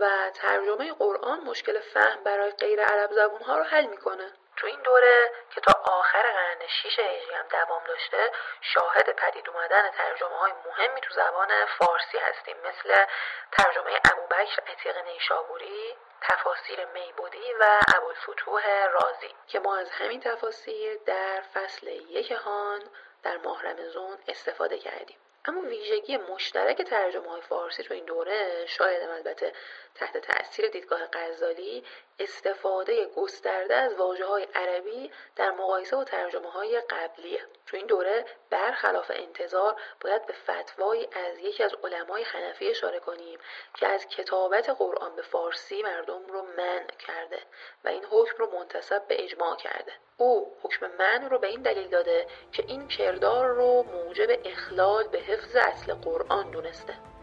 و 0.00 0.30
ترجمه 0.34 0.92
قرآن 0.92 1.40
مشکل 1.40 1.80
فهم 1.80 2.24
برای 2.24 2.50
غیر 2.50 2.84
عرب 2.84 3.12
زبونها 3.12 3.58
رو 3.58 3.64
حل 3.64 3.86
می‌کنه. 3.86 4.32
تو 4.56 4.66
این 4.66 4.82
دوره 4.82 5.30
که 5.50 5.60
تا 5.60 5.72
آخر 5.72 6.22
قرن 6.22 6.66
شیش 6.68 6.98
هجری 6.98 7.34
هم 7.34 7.48
دوام 7.48 7.84
داشته 7.84 8.30
شاهد 8.60 9.10
پدید 9.16 9.48
اومدن 9.48 9.90
ترجمه 9.90 10.36
های 10.36 10.52
مهمی 10.52 11.00
تو 11.00 11.14
زبان 11.14 11.48
فارسی 11.78 12.18
هستیم 12.18 12.56
مثل 12.64 13.04
ترجمه 13.52 14.00
ابوبکر 14.12 14.62
عتیق 14.66 14.98
نیشابوری 14.98 15.96
تفاسیر 16.20 16.84
میبودی 16.84 17.52
و 17.60 17.80
ابوالفتوح 17.96 18.86
رازی. 18.86 19.34
که 19.46 19.60
ما 19.60 19.76
از 19.76 19.90
همین 19.90 20.20
تفاسیر 20.20 20.98
در 21.06 21.40
فصل 21.54 21.86
یک 21.86 22.32
هان 22.32 22.82
در 23.22 23.36
ماه 23.36 23.62
رمزون 23.62 24.18
استفاده 24.28 24.78
کردیم. 24.78 25.23
اما 25.44 25.60
ویژگی 25.60 26.16
مشترک 26.16 26.82
ترجمه 26.82 27.30
های 27.30 27.40
فارسی 27.40 27.82
تو 27.82 27.94
این 27.94 28.04
دوره 28.04 28.66
شاید 28.66 29.02
البته 29.02 29.52
تحت 29.94 30.18
تاثیر 30.18 30.68
دیدگاه 30.68 31.00
غزالی 31.12 31.84
استفاده 32.18 33.06
گسترده 33.06 33.74
از 33.74 33.94
واجه 33.94 34.24
های 34.24 34.46
عربی 34.54 35.10
در 35.36 35.50
مقایسه 35.50 35.96
با 35.96 36.04
ترجمه 36.04 36.50
های 36.50 36.80
قبلیه 36.80 37.40
تو 37.66 37.76
این 37.76 37.86
دوره 37.86 38.24
برخلاف 38.50 39.10
انتظار 39.14 39.76
باید 40.00 40.26
به 40.26 40.32
فتوایی 40.32 41.08
از 41.12 41.38
یکی 41.38 41.62
از 41.62 41.74
علمای 41.84 42.22
حنفی 42.22 42.70
اشاره 42.70 43.00
کنیم 43.00 43.38
که 43.74 43.86
از 43.86 44.06
کتابت 44.06 44.70
قرآن 44.70 45.16
به 45.16 45.22
فارسی 45.22 45.82
مردم 45.82 46.26
رو 46.26 46.42
منع 46.42 46.86
کرده 47.06 47.38
و 47.84 47.88
این 47.88 48.04
حکم 48.04 48.34
رو 48.38 48.58
منتصب 48.58 49.06
به 49.08 49.24
اجماع 49.24 49.56
کرده. 49.56 49.92
او 50.16 50.56
حکم 50.62 50.86
من 50.98 51.30
رو 51.30 51.38
به 51.38 51.46
این 51.46 51.62
دلیل 51.62 51.88
داده 51.88 52.26
که 52.52 52.64
این 52.68 52.88
کردار 52.88 53.48
رو 53.48 53.82
موجب 53.82 54.40
اخلال 54.44 55.08
به 55.08 55.18
حفظ 55.18 55.56
اصل 55.56 55.94
قرآن 55.94 56.50
دونسته. 56.50 57.13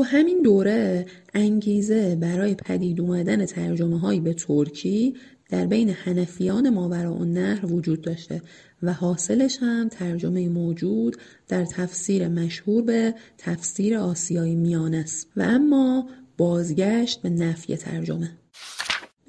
تو 0.00 0.04
همین 0.04 0.42
دوره 0.42 1.06
انگیزه 1.34 2.16
برای 2.16 2.54
پدید 2.54 3.00
اومدن 3.00 3.46
ترجمه 3.46 3.98
هایی 3.98 4.20
به 4.20 4.34
ترکی 4.34 5.14
در 5.50 5.66
بین 5.66 5.90
حنفیان 5.90 6.70
ماورا 6.70 7.14
و 7.14 7.24
نهر 7.24 7.66
وجود 7.66 8.00
داشته 8.00 8.42
و 8.82 8.92
حاصلش 8.92 9.58
هم 9.60 9.88
ترجمه 9.88 10.48
موجود 10.48 11.16
در 11.48 11.64
تفسیر 11.64 12.28
مشهور 12.28 12.82
به 12.82 13.14
تفسیر 13.38 13.96
آسیایی 13.96 14.54
میانه 14.54 14.96
است. 14.96 15.28
و 15.36 15.42
اما 15.42 16.08
بازگشت 16.36 17.22
به 17.22 17.30
نفی 17.30 17.76
ترجمه. 17.76 18.39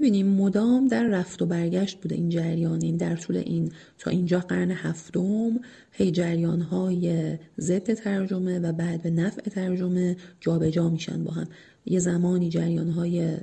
ببینیم 0.01 0.27
مدام 0.27 0.87
در 0.87 1.03
رفت 1.03 1.41
و 1.41 1.45
برگشت 1.45 2.01
بوده 2.01 2.15
این 2.15 2.29
جریان 2.29 2.81
این 2.81 2.97
در 2.97 3.15
طول 3.15 3.37
این 3.37 3.71
تا 3.97 4.11
اینجا 4.11 4.39
قرن 4.39 4.71
هفتم 4.71 5.59
هی 5.91 6.11
جریان 6.11 6.61
های 6.61 7.37
ضد 7.59 7.93
ترجمه 7.93 8.59
و 8.59 8.71
بعد 8.73 9.01
به 9.01 9.09
نفع 9.09 9.41
ترجمه 9.41 10.17
جابجا 10.39 10.69
جا 10.69 10.89
میشن 10.89 11.23
با 11.23 11.31
هم. 11.31 11.47
یه 11.85 11.99
زمانی 11.99 12.49
جریان 12.49 12.89
های 12.89 13.37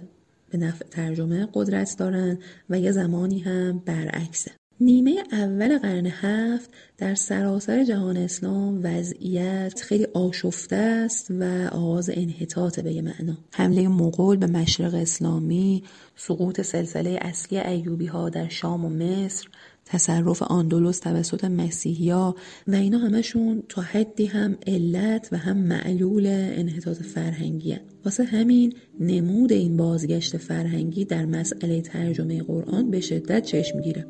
به 0.50 0.58
نفع 0.58 0.84
ترجمه 0.84 1.48
قدرت 1.54 1.96
دارن 1.98 2.38
و 2.70 2.80
یه 2.80 2.92
زمانی 2.92 3.38
هم 3.38 3.82
برعکسه. 3.86 4.57
نیمه 4.80 5.22
اول 5.32 5.78
قرن 5.78 6.06
هفت 6.06 6.70
در 6.98 7.14
سراسر 7.14 7.84
جهان 7.84 8.16
اسلام 8.16 8.80
وضعیت 8.82 9.80
خیلی 9.80 10.04
آشفته 10.04 10.76
است 10.76 11.30
و 11.30 11.68
آغاز 11.72 12.10
انحطاط 12.14 12.80
به 12.80 12.92
یه 12.92 13.02
معنا. 13.02 13.38
حمله 13.52 13.88
مغول 13.88 14.36
به 14.36 14.46
مشرق 14.46 14.94
اسلامی 14.94 15.82
سقوط 16.16 16.60
سلسله 16.60 17.18
اصلی 17.22 17.58
ایوبی 17.58 18.06
ها 18.06 18.28
در 18.28 18.48
شام 18.48 18.84
و 18.84 18.88
مصر 18.88 19.48
تصرف 19.84 20.42
آندلس 20.42 20.98
توسط 20.98 21.44
مسیحیا 21.44 22.34
و 22.66 22.74
اینا 22.74 22.98
همشون 22.98 23.62
تا 23.68 23.82
حدی 23.82 24.26
هم 24.26 24.58
علت 24.66 25.28
و 25.32 25.36
هم 25.36 25.56
معلول 25.56 26.26
انحطاط 26.30 27.02
فرهنگی 27.02 27.76
واسه 28.04 28.24
همین 28.24 28.74
نمود 29.00 29.52
این 29.52 29.76
بازگشت 29.76 30.36
فرهنگی 30.36 31.04
در 31.04 31.24
مسئله 31.24 31.80
ترجمه 31.80 32.42
قرآن 32.42 32.90
به 32.90 33.00
شدت 33.00 33.44
چشم 33.44 33.76
می‌گیره 33.76 34.06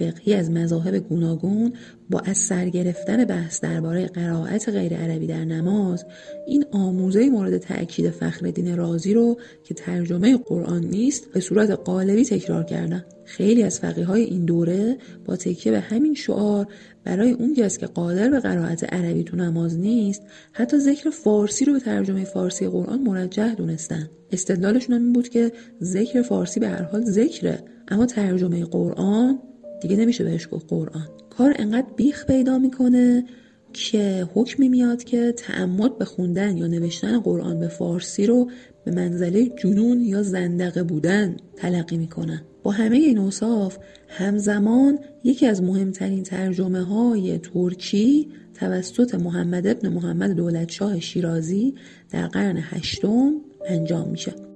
فقهی 0.00 0.34
از 0.34 0.50
مذاهب 0.50 0.94
گوناگون 0.96 1.72
با 2.10 2.18
از 2.18 2.36
سر 2.38 2.68
گرفتن 2.68 3.24
بحث 3.24 3.60
درباره 3.60 4.06
قرائت 4.06 4.68
غیر 4.68 4.96
عربی 4.96 5.26
در 5.26 5.44
نماز 5.44 6.04
این 6.46 6.64
آموزه 6.72 7.30
مورد 7.30 7.58
تأکید 7.58 8.10
فخردین 8.10 8.76
رازی 8.76 9.14
رو 9.14 9.36
که 9.64 9.74
ترجمه 9.74 10.36
قرآن 10.36 10.84
نیست 10.84 11.32
به 11.32 11.40
صورت 11.40 11.70
قالبی 11.70 12.24
تکرار 12.24 12.64
کردن. 12.64 13.04
خیلی 13.24 13.62
از 13.62 13.80
فقیه 13.80 14.04
های 14.04 14.22
این 14.22 14.44
دوره 14.44 14.98
با 15.24 15.36
تکیه 15.36 15.72
به 15.72 15.80
همین 15.80 16.14
شعار 16.14 16.66
برای 17.04 17.30
اون 17.30 17.54
کس 17.54 17.78
که 17.78 17.86
قادر 17.86 18.30
به 18.30 18.40
قرائت 18.40 18.94
عربی 18.94 19.24
تو 19.24 19.36
نماز 19.36 19.78
نیست 19.78 20.22
حتی 20.52 20.78
ذکر 20.78 21.10
فارسی 21.10 21.64
رو 21.64 21.72
به 21.72 21.80
ترجمه 21.80 22.24
فارسی 22.24 22.68
قرآن 22.68 23.02
مرجح 23.02 23.54
دونستن. 23.54 24.10
استدلالشون 24.32 24.94
هم 24.96 25.02
این 25.02 25.12
بود 25.12 25.28
که 25.28 25.52
ذکر 25.82 26.22
فارسی 26.22 26.60
به 26.60 26.68
هر 26.68 26.82
حال 26.82 27.04
ذکره 27.04 27.64
اما 27.88 28.06
ترجمه 28.06 28.64
قرآن 28.64 29.38
دیگه 29.80 29.96
نمیشه 29.96 30.24
بهش 30.24 30.48
گفت 30.50 30.66
قرآن. 30.68 31.08
کار 31.30 31.54
انقدر 31.58 31.86
بیخ 31.96 32.26
پیدا 32.26 32.58
می‌کنه 32.58 33.24
که 33.72 34.28
حکمی 34.34 34.68
میاد 34.68 35.04
که 35.04 35.32
تعمد 35.32 35.98
به 35.98 36.04
خوندن 36.04 36.56
یا 36.56 36.66
نوشتن 36.66 37.20
قرآن 37.20 37.60
به 37.60 37.68
فارسی 37.68 38.26
رو 38.26 38.50
به 38.84 38.90
منزله 38.90 39.48
جنون 39.48 40.00
یا 40.00 40.22
زندقه 40.22 40.82
بودن 40.82 41.36
تلقی 41.56 41.96
می‌کنن 41.96 42.42
با 42.62 42.70
همه 42.70 42.96
این 42.96 43.18
اوصاف 43.18 43.78
همزمان 44.08 44.98
یکی 45.24 45.46
از 45.46 45.62
مهمترین 45.62 46.22
ترجمه 46.22 46.82
های 46.82 47.38
ترکی 47.38 48.28
توسط 48.54 49.14
محمد 49.14 49.66
ابن 49.66 49.88
محمد 49.88 50.30
دولتشاه 50.30 51.00
شیرازی 51.00 51.74
در 52.10 52.26
قرن 52.26 52.56
هشتم 52.60 53.34
انجام 53.66 54.08
میشه. 54.08 54.49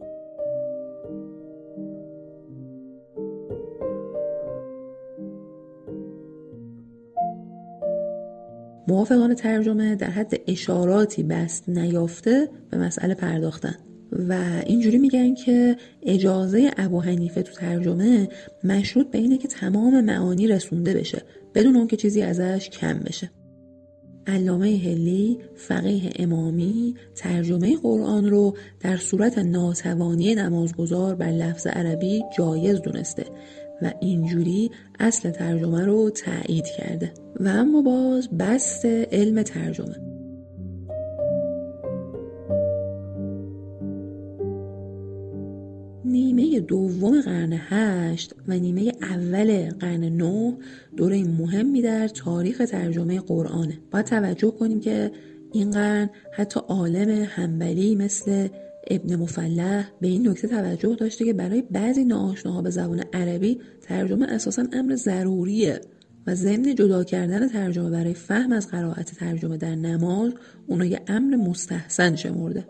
موافقان 8.89 9.35
ترجمه 9.35 9.95
در 9.95 10.11
حد 10.11 10.41
اشاراتی 10.47 11.23
بست 11.23 11.69
نیافته 11.69 12.49
به 12.71 12.79
مسئله 12.79 13.15
پرداختن. 13.15 13.75
و 14.29 14.63
اینجوری 14.67 14.99
میگن 14.99 15.35
که 15.35 15.77
اجازه 16.03 16.71
ابو 16.77 17.01
حنیفه 17.01 17.43
تو 17.43 17.53
ترجمه 17.53 18.29
مشروط 18.65 19.11
به 19.11 19.19
اینه 19.19 19.39
که 19.39 19.49
تمام 19.49 20.01
معانی 20.01 20.47
رسونده 20.47 20.95
بشه 20.95 21.23
بدون 21.55 21.77
اون 21.77 21.87
که 21.87 21.97
چیزی 21.97 22.23
ازش 22.23 22.71
کم 22.71 22.99
بشه. 22.99 23.31
علامه 24.27 24.67
هلی 24.67 25.39
فقیه 25.55 26.11
امامی 26.17 26.95
ترجمه 27.17 27.77
قرآن 27.77 28.31
رو 28.31 28.57
در 28.81 28.97
صورت 28.97 29.39
ناتوانی 29.39 30.35
نمازگذار 30.35 31.15
بر 31.15 31.31
لفظ 31.31 31.67
عربی 31.67 32.23
جایز 32.39 32.81
دونسته. 32.81 33.25
و 33.83 33.93
اینجوری 34.01 34.71
اصل 35.01 35.31
ترجمه 35.31 35.87
رو 35.87 36.11
تایید 36.11 36.67
کرده. 36.67 37.13
و 37.41 37.49
اما 37.49 37.83
باز 37.83 38.29
بست 38.29 38.85
علم 38.87 39.43
ترجمه. 39.43 40.15
نیمه 46.05 46.61
دوم 46.61 47.21
قرن 47.21 47.53
هشت 47.53 48.35
و 48.49 48.53
نیمه 48.53 48.93
اول 49.03 49.71
قرن 49.71 50.05
نو 50.05 50.53
دوره 50.97 51.25
مهمی 51.25 51.83
در 51.83 52.09
تاریخ 52.09 52.59
ترجمه 52.59 53.21
قرآنه. 53.21 53.79
باید 53.91 54.07
توجه 54.07 54.51
کنیم 54.51 54.81
که 54.81 55.11
این 55.53 55.71
قرن 55.71 56.11
حتی 56.33 56.61
عالم 56.69 57.27
همبلی 57.29 57.95
مثل 57.95 58.49
ابن 58.91 59.17
مفلح 59.17 59.91
به 60.01 60.09
این 60.09 60.29
نکته 60.29 60.49
توجه 60.49 60.95
داشته 60.95 61.25
که 61.25 61.33
برای 61.33 61.63
بعضی 61.63 62.05
ناآشناها 62.05 62.63
به 62.63 62.71
زبان 62.71 63.05
عربی 63.13 63.61
ترجمه 63.83 64.27
اساسا 64.27 64.65
امر 64.73 64.95
ضروریه 64.95 65.81
و 66.27 66.35
ضمن 66.35 66.75
جدا 66.75 67.05
کردن 67.05 67.49
ترجمه 67.49 67.91
برای 67.91 68.15
فهم 68.15 68.53
از 68.53 68.69
قرائت 68.69 69.15
ترجمه 69.15 69.57
در 69.57 69.75
نماز 69.75 70.33
اونو 70.67 70.85
یه 70.85 71.01
امر 71.09 71.37
مستحسن 71.37 72.17
شمرده. 72.17 72.67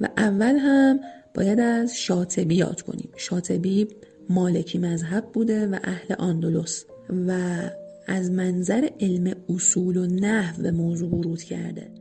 و 0.00 0.08
اول 0.16 0.56
هم 0.56 1.00
باید 1.34 1.60
از 1.60 1.96
شاطبی 1.96 2.54
یاد 2.54 2.82
کنیم. 2.82 3.08
شاطبی 3.16 3.88
مالکی 4.28 4.78
مذهب 4.78 5.24
بوده 5.32 5.66
و 5.66 5.78
اهل 5.84 6.14
آندلس 6.18 6.84
و 7.26 7.60
از 8.06 8.30
منظر 8.30 8.88
علم 9.00 9.34
اصول 9.48 9.96
و 9.96 10.06
نحو 10.06 10.62
به 10.62 10.70
موضوع 10.70 11.08
ورود 11.08 11.42
کرده. 11.42 11.99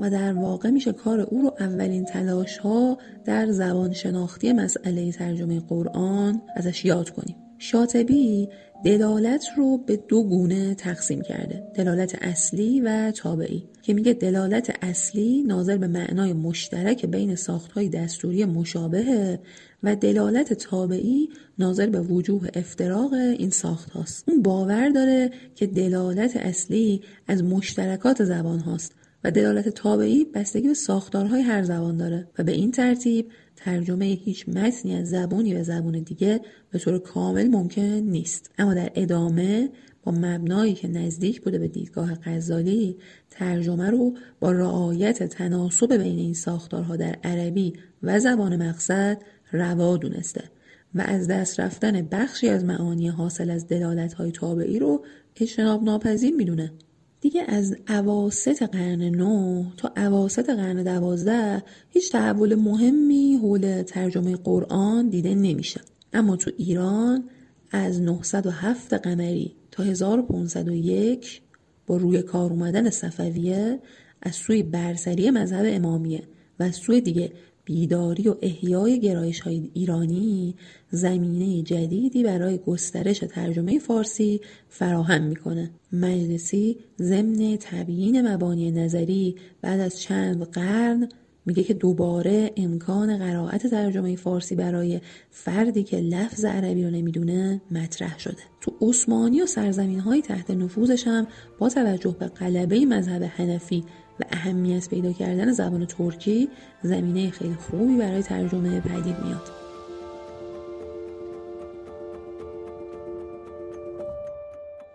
و 0.00 0.10
در 0.10 0.32
واقع 0.32 0.70
میشه 0.70 0.92
کار 0.92 1.20
او 1.20 1.42
رو 1.42 1.54
اولین 1.60 2.04
تلاش 2.04 2.58
ها 2.58 2.98
در 3.24 3.50
زبان 3.50 3.92
شناختی 3.92 4.52
مسئله 4.52 5.12
ترجمه 5.12 5.60
قرآن 5.60 6.42
ازش 6.56 6.84
یاد 6.84 7.10
کنیم 7.10 7.36
شاطبی 7.58 8.48
دلالت 8.84 9.44
رو 9.56 9.78
به 9.78 9.96
دو 9.96 10.24
گونه 10.24 10.74
تقسیم 10.74 11.22
کرده 11.22 11.62
دلالت 11.74 12.16
اصلی 12.20 12.80
و 12.80 13.10
تابعی 13.10 13.64
که 13.82 13.94
میگه 13.94 14.12
دلالت 14.12 14.76
اصلی 14.82 15.42
ناظر 15.42 15.76
به 15.76 15.86
معنای 15.86 16.32
مشترک 16.32 17.06
بین 17.06 17.34
ساختهای 17.34 17.88
دستوری 17.88 18.44
مشابهه 18.44 19.40
و 19.82 19.96
دلالت 19.96 20.52
تابعی 20.52 21.28
ناظر 21.58 21.86
به 21.86 22.00
وجوه 22.00 22.48
افتراق 22.54 23.12
این 23.12 23.50
ساخت 23.50 23.90
هاست. 23.90 24.28
اون 24.28 24.42
باور 24.42 24.88
داره 24.88 25.30
که 25.54 25.66
دلالت 25.66 26.36
اصلی 26.36 27.02
از 27.28 27.44
مشترکات 27.44 28.24
زبان 28.24 28.58
هاست 28.58 28.97
و 29.24 29.30
دلالت 29.30 29.68
تابعی 29.68 30.24
بستگی 30.24 30.68
به 30.68 30.74
ساختارهای 30.74 31.42
هر 31.42 31.62
زبان 31.62 31.96
داره 31.96 32.28
و 32.38 32.42
به 32.42 32.52
این 32.52 32.70
ترتیب 32.70 33.30
ترجمه 33.56 34.04
هیچ 34.04 34.48
متنی 34.48 34.94
از 34.94 35.10
زبانی 35.10 35.54
به 35.54 35.62
زبان 35.62 36.02
دیگه 36.02 36.40
به 36.70 36.78
طور 36.78 36.98
کامل 36.98 37.48
ممکن 37.48 37.82
نیست. 37.82 38.50
اما 38.58 38.74
در 38.74 38.90
ادامه 38.94 39.70
با 40.02 40.12
مبنایی 40.12 40.74
که 40.74 40.88
نزدیک 40.88 41.40
بوده 41.40 41.58
به 41.58 41.68
دیدگاه 41.68 42.14
غزالی 42.14 42.96
ترجمه 43.30 43.90
رو 43.90 44.14
با 44.40 44.52
رعایت 44.52 45.22
تناسب 45.22 45.96
بین 45.96 46.18
این 46.18 46.34
ساختارها 46.34 46.96
در 46.96 47.16
عربی 47.24 47.72
و 48.02 48.18
زبان 48.20 48.68
مقصد 48.68 49.22
روا 49.52 49.96
دونسته 49.96 50.44
و 50.94 51.00
از 51.00 51.28
دست 51.28 51.60
رفتن 51.60 52.02
بخشی 52.02 52.48
از 52.48 52.64
معانی 52.64 53.08
حاصل 53.08 53.50
از 53.50 53.66
دلالت 53.66 54.14
های 54.14 54.32
تابعی 54.32 54.78
رو 54.78 55.04
اجتناب 55.36 55.82
ناپذیر 55.82 56.34
می‌دونه. 56.34 56.72
دیگه 57.20 57.42
از 57.48 57.76
عواست 57.86 58.62
قرن 58.62 59.02
نو 59.02 59.64
تا 59.76 59.92
عواست 59.96 60.50
قرن 60.50 60.82
دوازده 60.82 61.62
هیچ 61.88 62.12
تحول 62.12 62.54
مهمی 62.54 63.36
حول 63.36 63.82
ترجمه 63.82 64.36
قرآن 64.36 65.08
دیده 65.08 65.34
نمیشه. 65.34 65.80
اما 66.12 66.36
تو 66.36 66.50
ایران 66.56 67.24
از 67.70 68.02
907 68.02 68.94
قمری 68.94 69.56
تا 69.70 69.82
1501 69.82 71.42
با 71.86 71.96
روی 71.96 72.22
کار 72.22 72.50
اومدن 72.50 72.90
صفویه 72.90 73.80
از 74.22 74.34
سوی 74.34 74.62
برسری 74.62 75.30
مذهب 75.30 75.66
امامیه 75.68 76.22
و 76.60 76.62
از 76.62 76.74
سوی 76.74 77.00
دیگه 77.00 77.32
بیداری 77.68 78.28
و 78.28 78.34
احیای 78.42 79.00
گرایش 79.00 79.40
های 79.40 79.70
ایرانی 79.74 80.54
زمینه 80.90 81.62
جدیدی 81.62 82.22
برای 82.22 82.58
گسترش 82.58 83.18
ترجمه 83.18 83.78
فارسی 83.78 84.40
فراهم 84.68 85.22
می‌کنه. 85.22 85.70
مجلسی 85.92 86.76
ضمن 87.02 87.56
تبیین 87.60 88.28
مبانی 88.28 88.70
نظری 88.70 89.36
بعد 89.62 89.80
از 89.80 90.00
چند 90.00 90.42
قرن 90.42 91.08
میگه 91.46 91.62
که 91.62 91.74
دوباره 91.74 92.52
امکان 92.56 93.18
قرائت 93.18 93.66
ترجمه 93.66 94.16
فارسی 94.16 94.54
برای 94.54 95.00
فردی 95.30 95.82
که 95.82 95.96
لفظ 95.96 96.44
عربی 96.44 96.84
رو 96.84 96.90
نمی‌دونه 96.90 97.60
مطرح 97.70 98.18
شده 98.18 98.42
تو 98.60 98.72
عثمانی 98.80 99.42
و 99.42 99.46
سرزمین 99.46 100.00
های 100.00 100.22
تحت 100.22 100.50
نفوذش 100.50 101.06
هم 101.06 101.26
با 101.58 101.68
توجه 101.68 102.16
به 102.18 102.26
قلبه 102.26 102.86
مذهب 102.86 103.22
حنفی 103.22 103.84
و 104.20 104.24
اهمیت 104.32 104.88
پیدا 104.88 105.12
کردن 105.12 105.52
زبان 105.52 105.86
ترکی 105.86 106.48
زمینه 106.82 107.30
خیلی 107.30 107.54
خوبی 107.54 107.96
برای 107.96 108.22
ترجمه 108.22 108.80
پدید 108.80 109.16
میاد. 109.24 109.50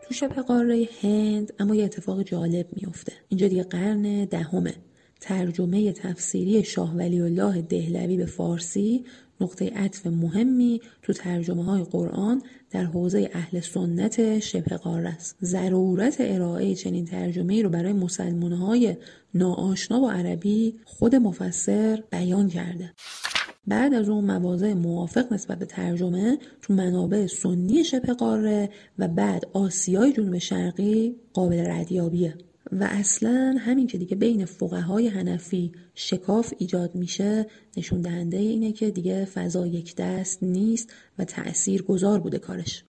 تو 0.01 0.13
شبه 0.13 0.41
قاره 0.41 0.87
هند 1.01 1.53
اما 1.59 1.75
یه 1.75 1.83
اتفاق 1.83 2.23
جالب 2.23 2.67
میفته. 2.71 3.13
اینجا 3.29 3.47
دیگه 3.47 3.63
قرن 3.63 4.25
دهمه. 4.25 4.73
ترجمه 5.23 5.91
تفسیری 5.91 6.63
شاه 6.63 6.95
ولی 6.95 7.21
الله 7.21 7.61
دهلوی 7.61 8.17
به 8.17 8.25
فارسی 8.25 9.05
نقطه 9.41 9.69
عطف 9.69 10.07
مهمی 10.07 10.81
تو 11.01 11.13
ترجمه 11.13 11.63
های 11.63 11.83
قرآن 11.83 12.41
در 12.71 12.83
حوزه 12.83 13.29
اهل 13.33 13.59
سنت 13.59 14.39
شبه 14.39 14.77
قاره 14.77 15.09
است. 15.09 15.35
ضرورت 15.43 16.15
ارائه 16.19 16.75
چنین 16.75 17.05
ترجمه 17.05 17.61
رو 17.61 17.69
برای 17.69 17.93
مسلمان 17.93 18.51
های 18.51 18.95
ناآشنا 19.33 19.99
با 19.99 20.11
عربی 20.11 20.75
خود 20.85 21.15
مفسر 21.15 22.03
بیان 22.11 22.49
کرده. 22.49 22.93
بعد 23.67 23.93
از 23.93 24.09
اون 24.09 24.25
مواضع 24.25 24.73
موافق 24.73 25.33
نسبت 25.33 25.59
به 25.59 25.65
ترجمه 25.65 26.37
تو 26.61 26.73
منابع 26.73 27.27
سنی 27.27 27.83
شبه 27.83 28.13
قاره 28.13 28.69
و 28.99 29.07
بعد 29.07 29.43
آسیای 29.53 30.13
جنوب 30.13 30.37
شرقی 30.37 31.15
قابل 31.33 31.71
ردیابیه. 31.71 32.37
و 32.79 32.83
اصلا 32.83 33.55
همین 33.59 33.87
که 33.87 33.97
دیگه 33.97 34.15
بین 34.15 34.45
فقهای 34.45 35.07
هنفی 35.07 35.71
شکاف 35.95 36.53
ایجاد 36.57 36.95
میشه 36.95 37.45
نشون 37.77 38.01
دهنده 38.01 38.37
اینه 38.37 38.71
که 38.71 38.91
دیگه 38.91 39.25
فضا 39.25 39.67
یک 39.67 39.95
دست 39.95 40.43
نیست 40.43 40.93
و 41.19 41.25
تأثیر 41.25 41.81
گذار 41.81 42.19
بوده 42.19 42.39
کارش. 42.39 42.83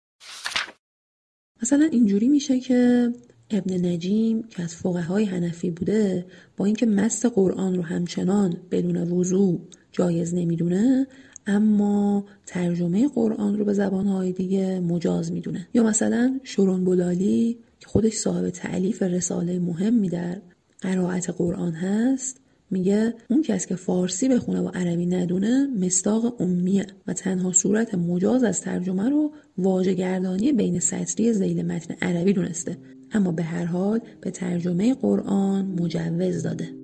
مثلا 1.63 1.89
اینجوری 1.93 2.29
میشه 2.29 2.61
که 2.61 3.13
ابن 3.51 3.87
نجیم 3.87 4.43
که 4.43 4.63
از 4.63 4.75
فقهای 4.75 5.25
هنفی 5.25 5.71
بوده 5.71 6.27
با 6.57 6.65
اینکه 6.65 6.87
مست 6.87 7.27
قرآن 7.27 7.75
رو 7.75 7.83
همچنان 7.83 8.57
بدون 8.71 8.97
وضوع 8.97 9.61
جایز 9.93 10.35
نمی‌دونه 10.35 11.07
اما 11.47 12.25
ترجمه 12.47 13.09
قرآن 13.09 13.59
رو 13.59 13.65
به 13.65 13.73
زبانهای 13.73 14.33
دیگه 14.33 14.81
مجاز 14.81 15.33
می‌دونه. 15.33 15.69
یا 15.75 15.83
مثلا 15.83 16.41
شورون 16.43 16.85
بلالی 16.85 17.59
که 17.85 17.91
خودش 17.91 18.13
صاحب 18.13 18.51
تعلیف 18.51 19.03
رساله 19.03 19.59
مهمی 19.59 20.09
در 20.09 20.37
قرائت 20.81 21.31
قرآن 21.31 21.73
هست 21.73 22.41
میگه 22.71 23.15
اون 23.31 23.43
کس 23.43 23.67
که 23.67 23.77
فارسی 23.77 24.29
بخونه 24.29 24.61
و 24.61 24.69
عربی 24.69 25.07
ندونه 25.07 25.67
مستاق 25.81 26.41
امیه 26.41 26.87
و 27.07 27.13
تنها 27.13 27.53
صورت 27.53 27.95
مجاز 27.95 28.45
از 28.45 28.61
ترجمه 28.61 29.09
رو 29.09 29.33
واژه‌گردانی 29.59 30.53
بین 30.53 30.81
سطری 30.81 31.33
زیل 31.33 31.67
متن 31.67 31.95
عربی 32.03 32.33
دونسته. 32.33 32.77
اما 33.13 33.33
به 33.33 33.43
هر 33.43 33.65
حال 33.65 34.01
به 34.21 34.31
ترجمه 34.31 34.95
قرآن 34.95 35.65
مجوز 35.65 36.43
داده. 36.43 36.84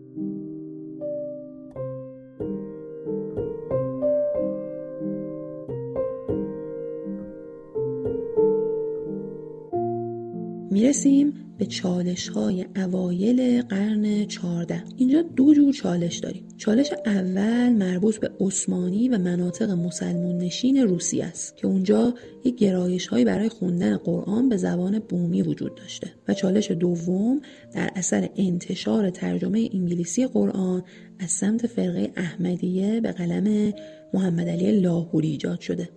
می‌رسیم 10.81 11.33
به 11.59 11.67
چالش 11.67 12.29
های 12.29 12.67
اوایل 12.77 13.63
قرن 13.63 14.25
14 14.25 14.83
اینجا 14.97 15.23
دو 15.23 15.55
جور 15.55 15.73
چالش 15.73 16.17
داریم. 16.17 16.45
چالش 16.57 16.93
اول 17.07 17.69
مربوط 17.69 18.19
به 18.19 18.31
عثمانی 18.41 19.09
و 19.09 19.19
مناطق 19.19 19.71
مسلمون 19.71 20.39
نشین 20.39 20.77
روسی 20.77 21.21
است 21.21 21.57
که 21.57 21.67
اونجا 21.67 22.15
یک 22.45 22.57
گرایش 22.57 23.07
هایی 23.07 23.25
برای 23.25 23.49
خوندن 23.49 23.97
قرآن 23.97 24.49
به 24.49 24.57
زبان 24.57 24.99
بومی 24.99 25.43
وجود 25.43 25.75
داشته. 25.75 26.13
و 26.29 26.35
چالش 26.35 26.71
دوم 26.71 27.41
در 27.75 27.91
اثر 27.97 28.29
انتشار 28.37 29.11
ترجمه 29.11 29.69
انگلیسی 29.73 30.27
قرآن 30.27 30.83
از 31.19 31.31
سمت 31.31 31.67
فرقه 31.67 32.13
احمدیه 32.17 33.01
به 33.01 33.13
قلم 33.13 33.73
محمد 34.15 34.49
علی 34.49 34.81
لاهوری 34.81 35.29
ایجاد 35.31 35.61
شده. 35.61 35.89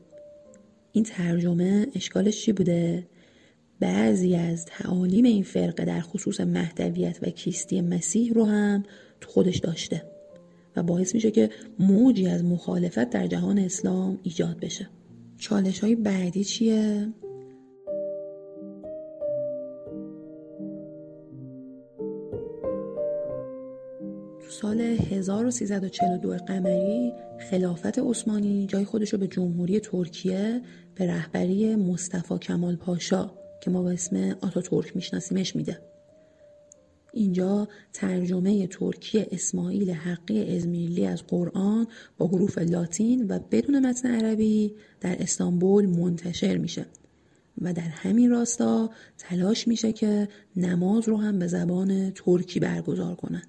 این 0.92 1.04
ترجمه 1.04 1.88
اشکالش 1.96 2.46
چی 2.46 2.52
بوده؟ 2.52 3.04
بعضی 3.80 4.36
از 4.36 4.66
تعالیم 4.66 5.26
این 5.26 5.44
فرقه 5.44 5.86
در 5.86 6.02
خصوص 6.02 6.42
مهدویت 6.42 7.20
و 7.22 7.30
کیستی 7.30 7.82
مسیح 7.82 8.34
رو 8.34 8.46
هم 8.46 8.84
تو 9.22 9.30
خودش 9.30 9.58
داشته 9.58 10.04
و 10.76 10.84
باعث 10.84 11.16
میشه 11.16 11.32
که 11.32 11.50
موجی 11.80 12.28
از 12.28 12.44
مخالفت 12.44 13.10
در 13.10 13.28
جهان 13.28 13.60
اسلام 13.60 14.20
ایجاد 14.24 14.60
بشه 14.60 14.90
چالش 15.38 15.80
های 15.80 15.96
بعدی 15.96 16.44
چیه؟ 16.44 17.08
تو 24.40 24.50
سال 24.50 24.82
1342 24.82 26.38
قمری 26.38 27.14
خلافت 27.50 28.00
عثمانی 28.00 28.68
جای 28.68 28.86
خودش 28.86 29.14
رو 29.14 29.20
به 29.20 29.28
جمهوری 29.28 29.80
ترکیه 29.80 30.62
به 30.96 31.08
رهبری 31.08 31.76
مصطفی 31.76 32.38
کمال 32.38 32.76
پاشا 32.76 33.43
که 33.64 33.72
ما 33.72 33.84
به 33.84 33.94
اسم 33.94 34.36
آتا 34.42 34.62
ترک 34.62 34.96
میشناسیمش 34.96 35.56
میده 35.56 35.80
اینجا 37.14 37.68
ترجمه 37.94 38.68
ترکی 38.68 39.26
اسماعیل 39.32 39.92
حقی 39.92 40.56
ازمیرلی 40.56 41.06
از 41.06 41.24
قرآن 41.28 41.88
با 42.18 42.28
حروف 42.28 42.58
لاتین 42.58 43.28
و 43.28 43.40
بدون 43.52 43.86
متن 43.86 44.08
عربی 44.08 44.76
در 45.02 45.22
استانبول 45.22 45.86
منتشر 45.86 46.58
میشه 46.58 46.86
و 47.62 47.74
در 47.74 47.82
همین 47.82 48.32
راستا 48.32 48.90
تلاش 49.18 49.68
میشه 49.68 49.94
که 49.94 50.28
نماز 50.56 51.10
رو 51.10 51.18
هم 51.18 51.40
به 51.40 51.48
زبان 51.48 52.12
ترکی 52.12 52.60
برگزار 52.60 53.16
کنن. 53.16 53.44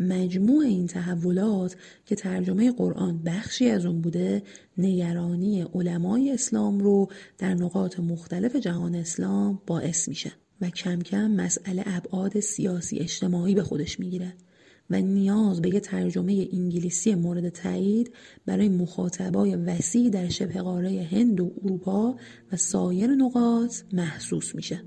مجموع 0.00 0.64
این 0.64 0.86
تحولات 0.86 1.76
که 2.06 2.14
ترجمه 2.14 2.72
قرآن 2.72 3.22
بخشی 3.22 3.70
از 3.70 3.86
اون 3.86 4.00
بوده 4.00 4.42
نگرانی 4.78 5.62
علمای 5.62 6.30
اسلام 6.30 6.78
رو 6.78 7.08
در 7.38 7.54
نقاط 7.54 8.00
مختلف 8.00 8.56
جهان 8.56 8.94
اسلام 8.94 9.62
باعث 9.66 10.08
میشه 10.08 10.32
و 10.60 10.70
کم 10.70 10.98
کم 10.98 11.30
مسئله 11.30 11.82
ابعاد 11.86 12.40
سیاسی 12.40 12.98
اجتماعی 12.98 13.54
به 13.54 13.62
خودش 13.62 14.00
می‌گیره 14.00 14.34
و 14.90 15.00
نیاز 15.00 15.62
به 15.62 15.74
یه 15.74 15.80
ترجمه 15.80 16.48
انگلیسی 16.52 17.14
مورد 17.14 17.48
تایید 17.48 18.12
برای 18.46 18.68
مخاطبای 18.68 19.56
وسیع 19.56 20.10
در 20.10 20.28
شبه 20.28 20.60
قاره 20.62 21.08
هند 21.10 21.40
و 21.40 21.52
اروپا 21.64 22.16
و 22.52 22.56
سایر 22.56 23.10
نقاط 23.10 23.76
محسوس 23.92 24.54
میشه. 24.54 24.82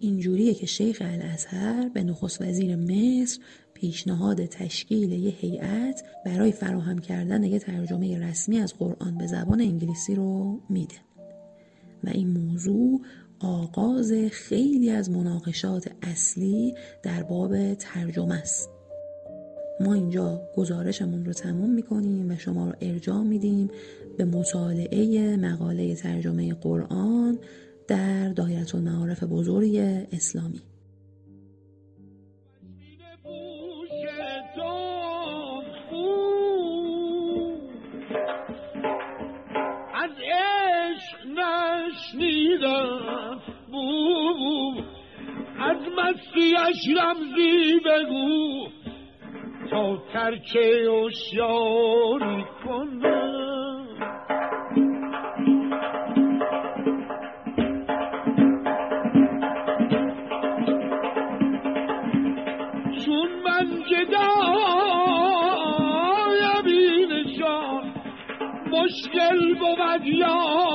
اینجوریه 0.00 0.54
که 0.54 0.66
شیخ 0.66 1.02
الازهر 1.04 1.88
به 1.88 2.02
نخست 2.02 2.42
وزیر 2.42 2.76
مصر 2.76 3.40
پیشنهاد 3.82 4.46
تشکیل 4.46 5.12
یه 5.12 5.30
هیئت 5.30 6.02
برای 6.24 6.52
فراهم 6.52 6.98
کردن 6.98 7.44
یه 7.44 7.58
ترجمه 7.58 8.18
رسمی 8.18 8.58
از 8.58 8.74
قرآن 8.74 9.18
به 9.18 9.26
زبان 9.26 9.60
انگلیسی 9.60 10.14
رو 10.14 10.60
میده. 10.68 10.94
و 12.04 12.08
این 12.08 12.38
موضوع 12.38 13.00
آغاز 13.40 14.12
خیلی 14.32 14.90
از 14.90 15.10
مناقشات 15.10 15.90
اصلی 16.02 16.74
در 17.02 17.22
باب 17.22 17.74
ترجمه 17.74 18.34
است. 18.34 18.70
ما 19.80 19.94
اینجا 19.94 20.42
گزارشمون 20.56 21.24
رو 21.24 21.32
تموم 21.32 21.70
می‌کنیم 21.70 22.30
و 22.30 22.36
شما 22.36 22.68
رو 22.68 22.76
ارجاع 22.80 23.22
میدیم 23.22 23.70
به 24.16 24.24
مطالعه 24.24 25.36
مقاله 25.36 25.94
ترجمه 25.94 26.54
قرآن 26.54 27.38
در 27.88 28.28
دایره 28.28 28.74
المعارف 28.74 29.22
بزرگ 29.22 29.76
اسلامی. 30.12 30.60
نشنیدم 42.02 43.40
بو 43.70 44.74
از 45.60 45.76
مسیح 45.76 46.58
رمزی 47.02 47.80
بگو. 47.84 48.68
تا 49.70 49.96
ترک 50.12 50.56
اشیاری 51.06 52.44
کنم. 52.64 53.86
چون 63.06 63.30
من 63.44 63.68
گدایم 63.90 64.56
اینشان 66.66 67.84
مشکل 68.72 69.54
بود 69.54 70.06
یاری 70.06 70.71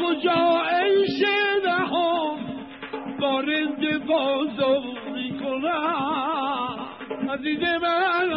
کجا 0.00 0.62
ای 0.62 1.06
شدهم 1.18 2.36
بارند 3.20 4.06
بازو 4.06 4.82
می‌کنم. 5.14 6.76
عزیز 7.30 7.62
من 7.82 8.30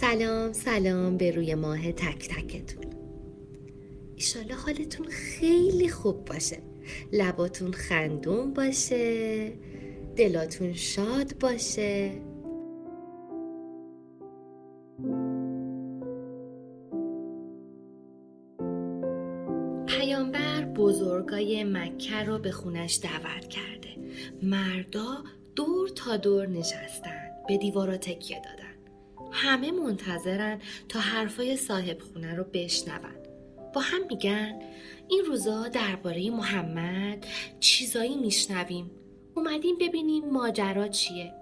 سلام 0.00 0.52
سلام 0.52 1.16
به 1.16 1.30
روی 1.30 1.54
ماه 1.54 1.92
تک 1.92 2.28
تکتون. 2.28 2.79
ایشالا 4.20 4.54
حالتون 4.54 5.06
خیلی 5.06 5.88
خوب 5.88 6.24
باشه. 6.24 6.58
لباتون 7.12 7.72
خندون 7.72 8.52
باشه. 8.54 9.52
دلاتون 10.16 10.72
شاد 10.72 11.38
باشه. 11.38 12.10
پیامبر 19.86 20.64
بزرگای 20.64 21.64
مکه 21.64 22.22
رو 22.22 22.38
به 22.38 22.50
خونش 22.50 23.00
دعوت 23.02 23.48
کرده. 23.48 23.96
مردا 24.42 25.24
دور 25.56 25.88
تا 25.88 26.16
دور 26.16 26.46
نشستن 26.46 27.30
به 27.48 27.56
دیوارا 27.56 27.96
تکیه 27.96 28.40
دادن. 28.44 28.74
همه 29.32 29.72
منتظرن 29.72 30.58
تا 30.88 30.98
حرفای 30.98 31.56
صاحب 31.56 31.98
خونه 32.00 32.34
رو 32.34 32.44
بشنون. 32.52 33.19
با 33.74 33.80
هم 33.80 34.06
میگن. 34.10 34.58
این 35.08 35.24
روزا 35.24 35.68
درباره 35.68 36.30
محمد 36.30 37.26
چیزایی 37.60 38.16
میشنویم. 38.16 38.90
اومدیم 39.36 39.78
ببینیم 39.80 40.30
ماجرا 40.30 40.88
چیه. 40.88 41.34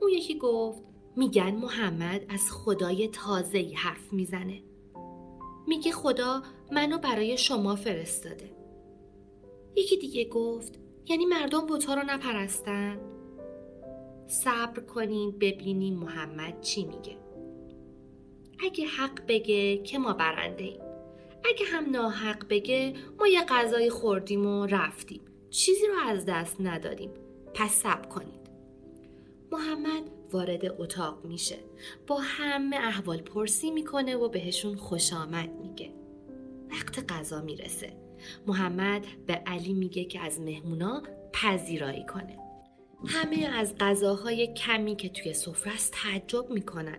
اون 0.00 0.10
یکی 0.10 0.38
گفت 0.38 0.82
میگن 1.16 1.50
محمد 1.50 2.24
از 2.28 2.50
خدای 2.50 3.08
تازه‌ای 3.08 3.74
حرف 3.74 4.12
می‌زنه. 4.12 4.62
میگه 5.66 5.92
خدا 5.92 6.42
منو 6.72 6.98
برای 6.98 7.38
شما 7.38 7.76
فرستاده. 7.76 8.50
یکی 9.76 9.96
دیگه 9.96 10.24
گفت 10.24 10.78
یعنی 11.06 11.24
مردم 11.24 11.66
بوتا 11.66 11.94
رو 11.94 12.02
نپرستن؟ 12.06 12.98
صبر 14.26 14.80
کنین 14.80 15.30
ببینیم 15.30 15.94
محمد 15.94 16.60
چی 16.60 16.84
میگه. 16.84 17.16
اگه 18.58 18.86
حق 18.86 19.26
بگه 19.28 19.78
که 19.78 19.98
ما 19.98 20.12
برنده 20.12 20.64
ایم. 20.64 20.91
اگه 21.44 21.66
هم 21.66 21.90
ناحق 21.90 22.48
بگه 22.48 22.94
ما 23.18 23.26
یه 23.26 23.44
غذای 23.48 23.90
خوردیم 23.90 24.46
و 24.46 24.66
رفتیم. 24.66 25.20
چیزی 25.50 25.86
رو 25.86 25.94
از 26.08 26.24
دست 26.24 26.56
ندادیم. 26.60 27.10
پس 27.54 27.70
صبر 27.70 28.08
کنید. 28.08 28.42
محمد 29.52 30.02
وارد 30.32 30.64
اتاق 30.82 31.24
میشه. 31.24 31.58
با 32.06 32.18
همه 32.20 32.76
احوال 32.76 33.18
پرسی 33.18 33.70
می‌کنه 33.70 34.16
و 34.16 34.28
بهشون 34.28 34.76
خوش 34.76 35.12
آمد 35.12 35.50
میگه. 35.62 35.92
وقت 36.70 37.12
غذا 37.12 37.40
می‌رسه. 37.42 37.92
محمد 38.46 39.06
به 39.26 39.34
علی 39.34 39.72
میگه 39.72 40.04
که 40.04 40.20
از 40.20 40.40
مهمونا 40.40 41.02
پذیرایی 41.32 42.06
کنه. 42.06 42.38
همه 43.06 43.46
از 43.46 43.74
غذاهای 43.80 44.54
کمی 44.54 44.96
که 44.96 45.08
توی 45.08 45.34
سفره 45.34 45.72
است 45.72 45.92
تعجب 45.92 46.50
می‌کنن. 46.50 46.98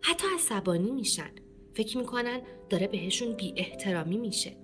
حتی 0.00 0.26
عصبانی 0.34 0.90
میشن. 0.90 1.30
فکر 1.74 1.98
می‌کنن 1.98 2.40
داره 2.70 2.86
بهشون 2.86 3.32
بی 3.32 3.54
احترامی 3.56 4.16
میشه. 4.16 4.56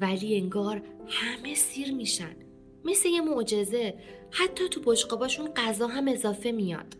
ولی 0.00 0.36
انگار 0.36 0.82
همه 1.08 1.54
سیر 1.54 1.94
میشن. 1.94 2.36
مثل 2.84 3.08
یه 3.08 3.20
معجزه. 3.20 3.94
حتی 4.30 4.68
تو 4.68 4.80
بشقاباشون 4.80 5.48
غذا 5.56 5.86
هم 5.86 6.08
اضافه 6.08 6.52
میاد. 6.52 6.96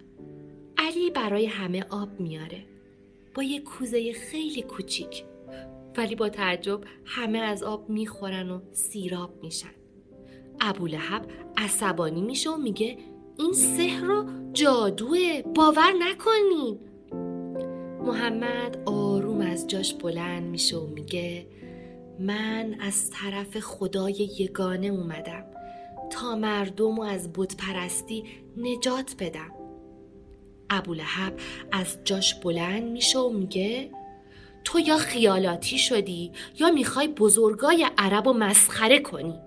علی 0.78 1.10
برای 1.10 1.46
همه 1.46 1.84
آب 1.90 2.20
میاره. 2.20 2.64
با 3.34 3.42
یه 3.42 3.60
کوزه 3.60 4.12
خیلی 4.12 4.62
کوچیک. 4.62 5.24
ولی 5.96 6.14
با 6.14 6.28
تعجب 6.28 6.80
همه 7.04 7.38
از 7.38 7.62
آب 7.62 7.88
می‌خورن 7.90 8.50
و 8.50 8.60
سیراب 8.72 9.42
میشن. 9.42 9.74
ابولهب 10.60 11.26
عصبانی 11.56 12.20
میشه 12.20 12.50
و 12.50 12.56
میگه 12.56 12.98
این 13.38 13.52
سحر 13.52 14.10
و 14.10 14.26
جادوه 14.52 15.42
باور 15.42 15.92
نکنین. 15.98 16.78
محمد 18.02 18.82
آروم 18.86 19.40
از 19.40 19.66
جاش 19.66 19.94
بلند 19.94 20.42
میشه 20.42 20.76
و 20.76 20.86
میگه 20.86 21.46
من 22.18 22.76
از 22.80 23.10
طرف 23.10 23.58
خدای 23.58 24.30
یگانه 24.38 24.86
اومدم. 24.86 25.44
تا 26.10 26.34
مردم 26.34 26.98
و 26.98 27.02
از 27.02 27.32
بت 27.34 27.56
پرستی 27.56 28.24
نجات 28.56 29.14
بدم. 29.18 29.50
ابولهب 30.70 31.32
از 31.72 31.98
جاش 32.04 32.34
بلند 32.34 32.82
میشه 32.82 33.18
و 33.18 33.28
میگه 33.28 33.90
تو 34.64 34.80
یا 34.80 34.96
خیالاتی 34.96 35.78
شدی 35.78 36.32
یا 36.58 36.70
می‌خوای 36.70 37.08
بزرگای 37.08 37.86
عرب 37.98 38.26
و 38.26 38.32
مسخره 38.32 38.98
کنی. 38.98 39.38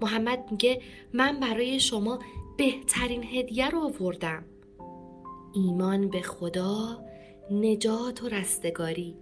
محمد 0.00 0.44
میگه 0.50 0.80
من 1.12 1.40
برای 1.40 1.80
شما 1.80 2.18
بهترین 2.58 3.24
هدیه 3.24 3.70
رو 3.70 3.78
آوردم. 3.78 4.44
ایمان 5.54 6.08
به 6.08 6.22
خدا 6.22 7.04
نجات 7.50 8.22
و 8.22 8.28
رستگاری. 8.28 9.16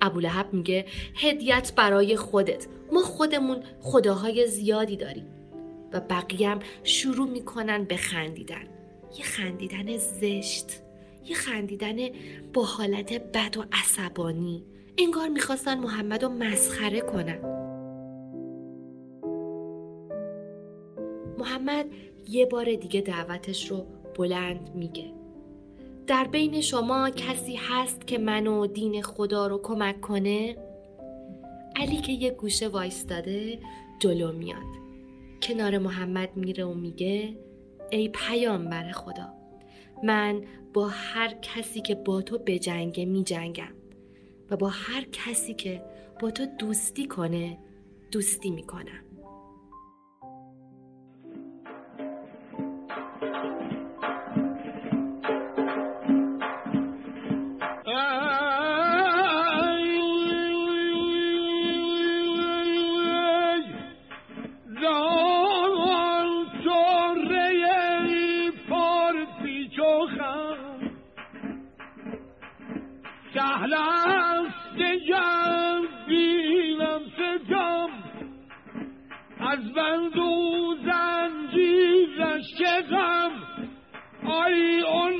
ابولهب 0.00 0.52
میگه 0.52 0.84
هدیت 1.14 1.72
برای 1.76 2.16
خودت. 2.16 2.66
ما 2.92 3.00
خودمون 3.00 3.62
خداهای 3.80 4.46
زیادی 4.46 4.96
داریم 4.96 5.26
و 5.92 6.00
بقیه 6.00 6.56
شروع 6.84 7.28
می‌کنن 7.28 7.84
به 7.84 7.96
خندیدن. 7.96 8.64
یه 9.18 9.24
خندیدن 9.24 9.96
زشت 9.96 10.82
یه 11.24 11.36
خندیدن 11.36 11.96
با 12.52 12.64
حالت 12.64 13.12
بد 13.12 13.56
و 13.58 13.64
عصبانی. 13.72 14.64
انگار 14.98 15.28
می‌خواستن 15.28 15.78
محمد 15.78 16.24
رو 16.24 16.28
مسخره 16.28 17.00
کنن. 17.00 17.38
محمد 21.38 21.86
یه 22.28 22.46
بار 22.46 22.74
دیگه 22.74 23.00
دعوتش 23.00 23.70
رو 23.70 23.86
بلند 24.18 24.70
میگه. 24.74 25.19
در 26.10 26.24
بین 26.24 26.60
شما 26.60 27.10
کسی 27.10 27.56
هست 27.56 28.06
که 28.06 28.18
منو 28.18 28.66
دین 28.66 29.02
خدا 29.02 29.46
رو 29.46 29.60
کمک 29.62 30.00
کنه؟ 30.00 30.56
علی 31.76 31.96
که 31.96 32.12
یه 32.12 32.30
گوشه 32.30 32.68
وایستاده 32.68 33.58
جلو 33.98 34.32
میاد 34.32 34.66
کنار 35.42 35.78
محمد 35.78 36.36
میره 36.36 36.64
و 36.64 36.74
میگه 36.74 37.36
ای 37.90 38.08
پیامبر 38.08 38.92
خدا 38.92 39.28
من 40.02 40.44
با 40.72 40.88
هر 40.88 41.34
کسی 41.42 41.80
که 41.80 41.94
با 41.94 42.22
تو 42.22 42.38
بجنگه 42.38 43.04
میجنگم 43.04 43.74
و 44.50 44.56
با 44.56 44.68
هر 44.68 45.06
کسی 45.12 45.54
که 45.54 45.82
با 46.20 46.30
تو 46.30 46.46
دوستی 46.58 47.06
کنه 47.06 47.58
دوستی 48.12 48.50
می‌کنم 48.50 49.04
شيء 84.50 85.19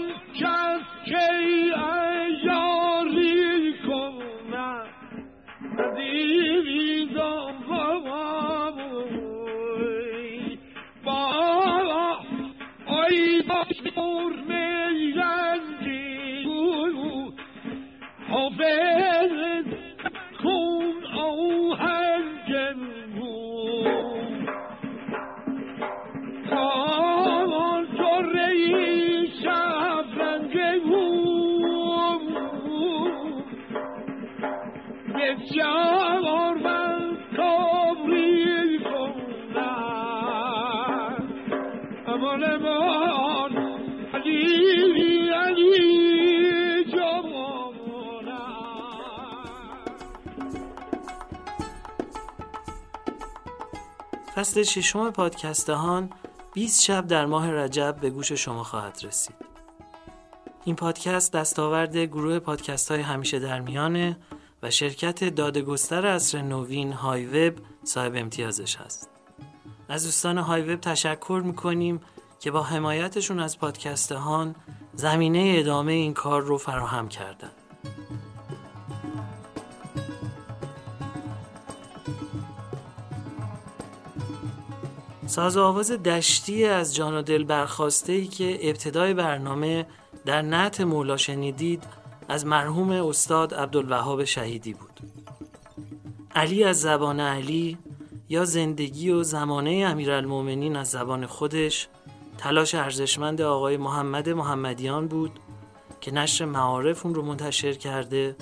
فصل 54.40 54.62
ششم 54.62 55.10
پادکستهان 55.10 56.10
20 56.52 56.82
شب 56.82 57.06
در 57.06 57.26
ماه 57.26 57.50
رجب 57.50 57.96
به 58.00 58.10
گوش 58.10 58.32
شما 58.32 58.64
خواهد 58.64 58.98
رسید. 59.02 59.34
این 60.64 60.76
پادکست 60.76 61.32
دستاورد 61.32 61.96
گروه 61.96 62.38
پادکست 62.38 62.90
های 62.90 63.00
همیشه 63.00 63.38
در 63.38 63.60
میانه 63.60 64.18
و 64.62 64.70
شرکت 64.70 65.24
دادگستر 65.24 66.06
اصر 66.06 66.42
نوین 66.42 66.92
های 66.92 67.26
وب 67.26 67.54
صاحب 67.84 68.12
امتیازش 68.16 68.76
هست. 68.76 69.10
از 69.88 70.04
دوستان 70.04 70.38
های 70.38 70.62
وب 70.62 70.80
تشکر 70.80 71.42
می‌کنیم 71.44 72.00
که 72.38 72.50
با 72.50 72.62
حمایتشون 72.62 73.40
از 73.40 73.58
پادکستهان 73.58 74.54
زمینه 74.94 75.54
ادامه 75.58 75.92
این 75.92 76.14
کار 76.14 76.42
رو 76.42 76.58
فراهم 76.58 77.08
کردن. 77.08 77.49
ساز 85.30 85.56
و 85.56 85.62
آواز 85.62 85.90
دشتی 85.92 86.64
از 86.64 86.94
جان 86.94 87.14
و 87.14 87.22
دل 87.22 87.44
برخواسته 87.44 88.12
ای 88.12 88.26
که 88.26 88.68
ابتدای 88.68 89.14
برنامه 89.14 89.86
در 90.24 90.42
نعت 90.42 90.80
مولا 90.80 91.16
شنیدید 91.16 91.82
از 92.28 92.46
مرحوم 92.46 92.90
استاد 92.90 93.54
عبدالوهاب 93.54 94.24
شهیدی 94.24 94.74
بود. 94.74 95.00
علی 96.34 96.64
از 96.64 96.80
زبان 96.80 97.20
علی 97.20 97.78
یا 98.28 98.44
زندگی 98.44 99.10
و 99.10 99.22
زمانه 99.22 99.70
امیرالمومنین 99.88 100.76
از 100.76 100.88
زبان 100.88 101.26
خودش 101.26 101.88
تلاش 102.38 102.74
ارزشمند 102.74 103.40
آقای 103.40 103.76
محمد 103.76 104.28
محمدیان 104.28 105.08
بود 105.08 105.40
که 106.00 106.14
نشر 106.14 106.44
معارف 106.44 107.06
اون 107.06 107.14
رو 107.14 107.22
منتشر 107.22 107.72
کرده 107.72 108.36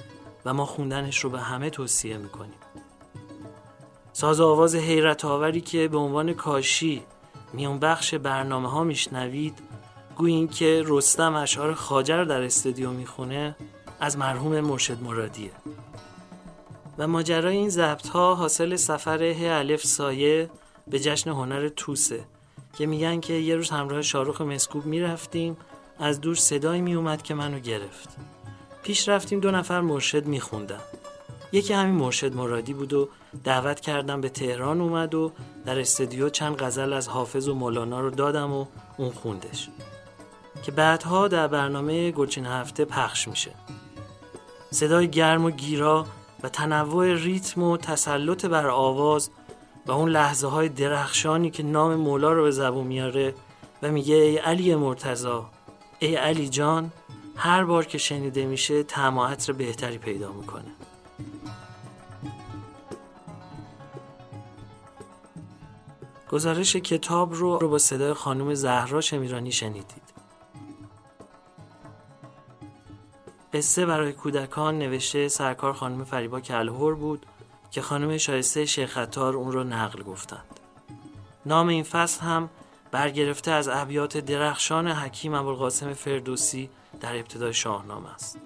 و 0.44 0.54
ما 0.54 0.64
خوندنش 0.64 1.18
رو 1.24 1.30
به 1.30 1.40
همه 1.40 1.70
توصیه 1.70 2.16
می‌کنیم. 2.16 2.58
ساز 4.18 4.40
آواز 4.40 4.74
حیرت 4.74 5.24
آوری 5.24 5.60
که 5.60 5.88
به 5.88 5.98
عنوان 5.98 6.32
کاشی 6.32 7.02
میون 7.52 7.78
بخش 7.78 8.14
برنامه 8.14 8.70
ها 8.70 8.84
میشنوید 8.84 9.58
گوی 10.16 10.32
این 10.32 10.48
که 10.48 10.82
رستم 10.86 11.34
اشعار 11.34 11.74
خاجر 11.74 12.24
در 12.24 12.42
استودیو 12.42 12.90
می‌خونه 12.90 13.56
از 14.00 14.18
مرحوم 14.18 14.60
مرشد 14.60 15.02
مرادیه. 15.02 15.50
و 16.98 17.08
ماجرای 17.08 17.56
این 17.56 17.68
ضبط 17.68 18.08
ها 18.08 18.34
حاصل 18.34 18.76
سفر 18.76 19.22
ه 19.22 19.48
الف 19.50 19.86
سایه 19.86 20.50
به 20.88 21.00
جشن 21.00 21.30
هنر 21.30 21.68
توسه 21.68 22.24
که 22.78 22.86
میگن 22.86 23.20
که 23.20 23.32
یه 23.32 23.56
روز 23.56 23.70
همراه 23.70 24.02
شاروخ 24.02 24.40
مسکوب 24.40 24.86
می‌رفتیم 24.86 25.56
از 25.98 26.20
دور 26.20 26.34
صدایی 26.34 26.80
میومد 26.80 27.22
که 27.22 27.34
منو 27.34 27.58
گرفت. 27.58 28.08
پیش 28.82 29.08
رفتیم 29.08 29.40
دو 29.40 29.50
نفر 29.50 29.80
مرشد 29.80 30.26
میخوندن. 30.26 30.80
یکی 31.52 31.74
همین 31.74 31.94
مرشد 31.94 32.34
مرادی 32.34 32.74
بود 32.74 32.92
و 32.92 33.08
دعوت 33.44 33.80
کردم 33.80 34.20
به 34.20 34.28
تهران 34.28 34.80
اومد 34.80 35.14
و 35.14 35.32
در 35.64 35.80
استودیو 35.80 36.28
چند 36.28 36.56
غزل 36.56 36.92
از 36.92 37.08
حافظ 37.08 37.48
و 37.48 37.54
مولانا 37.54 38.00
رو 38.00 38.10
دادم 38.10 38.52
و 38.52 38.66
اون 38.96 39.10
خوندش. 39.10 39.68
که 40.62 40.72
بعدها 40.72 41.28
در 41.28 41.46
برنامه 41.46 42.10
گلچین 42.10 42.46
هفته 42.46 42.84
پخش 42.84 43.28
میشه. 43.28 43.50
صدای 44.70 45.08
گرم 45.08 45.44
و 45.44 45.50
گیرا 45.50 46.06
و 46.42 46.48
تنوع 46.48 47.14
ریتم 47.14 47.62
و 47.62 47.76
تسلط 47.76 48.46
بر 48.46 48.66
آواز 48.66 49.30
و 49.86 49.92
اون 49.92 50.10
لحظه 50.10 50.46
های 50.46 50.68
درخشانی 50.68 51.50
که 51.50 51.62
نام 51.62 51.94
مولا 51.94 52.32
رو 52.32 52.42
به 52.42 52.50
زبون 52.50 52.86
میاره 52.86 53.34
و 53.82 53.90
میگه 53.90 54.14
ای 54.14 54.36
علی 54.36 54.74
مرتزا 54.74 55.50
ای 55.98 56.14
علی 56.14 56.48
جان 56.48 56.92
هر 57.36 57.64
بار 57.64 57.84
که 57.84 57.98
شنیده 57.98 58.46
میشه 58.46 58.84
عطر 58.96 59.52
بهتری 59.52 59.98
پیدا 59.98 60.32
می‌کنه. 60.32 60.87
گزارش 66.30 66.76
کتاب 66.76 67.34
رو, 67.34 67.58
رو 67.58 67.68
با 67.68 67.78
صدای 67.78 68.12
خانم 68.12 68.54
زهرا 68.54 69.00
شمیرانی 69.00 69.52
شنیدید. 69.52 70.08
قصه 73.52 73.86
برای 73.86 74.12
کودکان 74.12 74.78
نوشته 74.78 75.28
سرکار 75.28 75.72
خانم 75.72 76.04
فریبا 76.04 76.40
کلهور 76.40 76.94
بود 76.94 77.26
که 77.70 77.82
خانم 77.82 78.16
شایسته 78.18 78.66
شیخ 78.66 78.90
خطار 78.90 79.36
اون 79.36 79.52
رو 79.52 79.64
نقل 79.64 80.02
گفتند. 80.02 80.60
نام 81.46 81.68
این 81.68 81.82
فصل 81.82 82.20
هم 82.20 82.50
برگرفته 82.90 83.50
از 83.50 83.68
ابیات 83.68 84.18
درخشان 84.18 84.88
حکیم 84.88 85.34
ابوالقاسم 85.34 85.92
فردوسی 85.92 86.70
در 87.00 87.16
ابتدای 87.16 87.54
شاهنامه 87.54 88.14
است. 88.14 88.38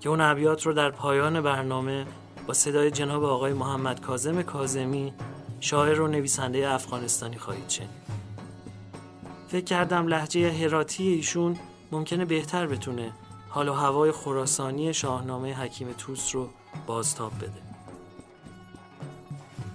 که 0.00 0.08
اون 0.08 0.20
ابیات 0.20 0.66
رو 0.66 0.72
در 0.72 0.90
پایان 0.90 1.40
برنامه 1.40 2.06
با 2.46 2.54
صدای 2.54 2.90
جناب 2.90 3.24
آقای 3.24 3.52
محمد 3.52 4.00
کاظم 4.00 4.42
کاظمی 4.42 5.12
شاعر 5.60 6.00
و 6.00 6.06
نویسنده 6.06 6.70
افغانستانی 6.70 7.38
خواهید 7.38 7.68
شنید. 7.68 8.00
فکر 9.48 9.64
کردم 9.64 10.06
لحجه 10.06 10.52
هراتی 10.52 11.08
ایشون 11.08 11.56
ممکنه 11.92 12.24
بهتر 12.24 12.66
بتونه 12.66 13.12
حال 13.48 13.68
و 13.68 13.72
هوای 13.72 14.12
خراسانی 14.12 14.94
شاهنامه 14.94 15.54
حکیم 15.54 15.94
توس 15.98 16.34
رو 16.34 16.48
بازتاب 16.86 17.32
بده. 17.36 17.62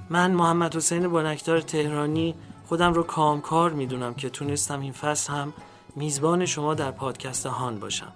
من 0.10 0.32
محمد 0.32 0.76
حسین 0.76 1.08
بانکدار 1.08 1.62
تهرانی 1.62 2.36
خودم 2.68 2.94
رو 2.94 3.04
کامکار 3.04 3.72
می‌دونم 3.72 4.14
که 4.14 4.30
تونستم 4.30 4.80
این 4.80 4.94
فصل 4.94 5.34
هم 5.34 5.54
میزبان 5.96 6.46
شما 6.46 6.74
در 6.74 6.92
پادکست 6.92 7.46
هان 7.46 7.80
باشم. 7.80 8.14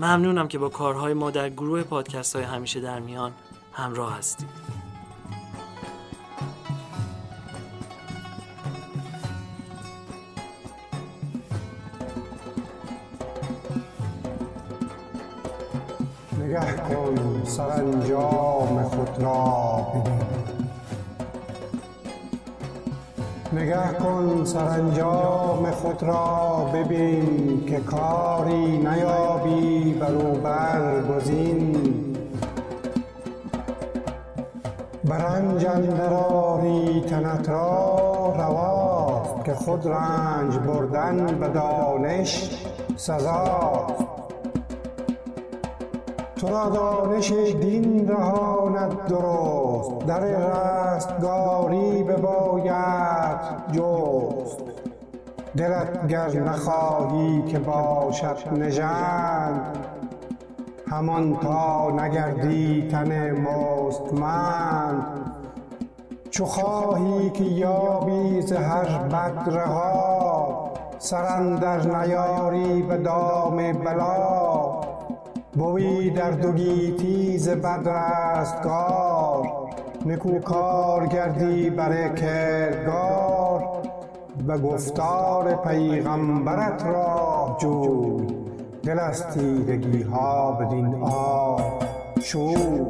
ممنونم 0.00 0.48
که 0.48 0.58
با 0.58 0.68
کارهای 0.68 1.14
ما 1.14 1.30
در 1.30 1.50
گروه 1.50 1.82
پادکست 1.82 2.36
های 2.36 2.44
همیشه 2.44 2.80
در 2.80 3.00
میان 3.00 3.32
همراه 3.72 4.18
هستید. 4.18 4.48
نگه 16.38 16.76
کن 16.76 17.44
سرانجام 17.44 18.82
خود 18.82 19.22
را 19.22 19.86
ببین. 19.94 20.17
نگه 23.58 23.92
کن 23.92 24.44
سرانجام 24.44 25.70
خود 25.70 26.02
را 26.02 26.70
ببین 26.74 27.64
که 27.66 27.80
کاری 27.80 28.78
نیابی 28.78 29.92
بروبر 29.92 31.02
گزین 31.02 31.76
برنج 35.04 35.66
اندراری 35.66 37.00
تنت 37.00 37.48
را 37.48 38.34
رواست 38.36 39.44
که 39.44 39.54
خود 39.54 39.86
رنج 39.86 40.58
بردن 40.58 41.26
به 41.26 41.48
دانش 41.48 42.50
سزاست. 42.96 43.97
تو 46.38 46.48
را 46.48 46.68
دانش 46.68 47.32
دین 47.32 48.08
رهاند 48.08 49.06
درست 49.08 50.06
در 50.06 50.20
رستگاری 50.20 52.02
بباید 52.02 53.38
جست. 53.72 54.62
دلت 55.56 56.06
گر 56.06 56.40
نخواهی 56.40 57.42
که 57.42 57.58
باشد 57.58 58.36
نژند 58.56 59.76
همان 60.90 61.36
تا 61.36 61.90
نگردی 61.90 62.88
تن 62.90 63.30
مستمند. 63.30 65.04
چو 66.30 66.44
خواهی 66.44 67.30
که 67.30 67.44
یابی 67.44 68.40
ز 68.40 68.52
هر 68.52 68.98
بد 68.98 69.42
رها 69.46 70.70
سر 70.98 71.24
اندر 71.24 72.02
نیاری 72.02 72.82
به 72.82 72.96
دام 72.96 73.72
بلا. 73.72 74.87
بوی 75.52 76.10
در 76.10 76.30
دو 76.30 76.52
گیتی 76.52 77.38
ز 77.38 77.48
بد 77.48 77.88
رستگار 77.88 79.48
نکو 80.06 80.38
کار 80.38 81.06
گردی 81.06 81.70
بر 81.70 82.08
کردگار. 82.08 83.64
به 84.46 84.58
گفتار 84.58 85.54
پیغمبرت 85.54 86.84
راه 86.86 87.58
جوی 87.60 88.26
دل 88.82 88.98
از 88.98 89.26
تیرگی 89.26 90.02
ها 90.02 90.52
بدین 90.52 91.02
آب 91.02 91.60
شوی. 92.22 92.80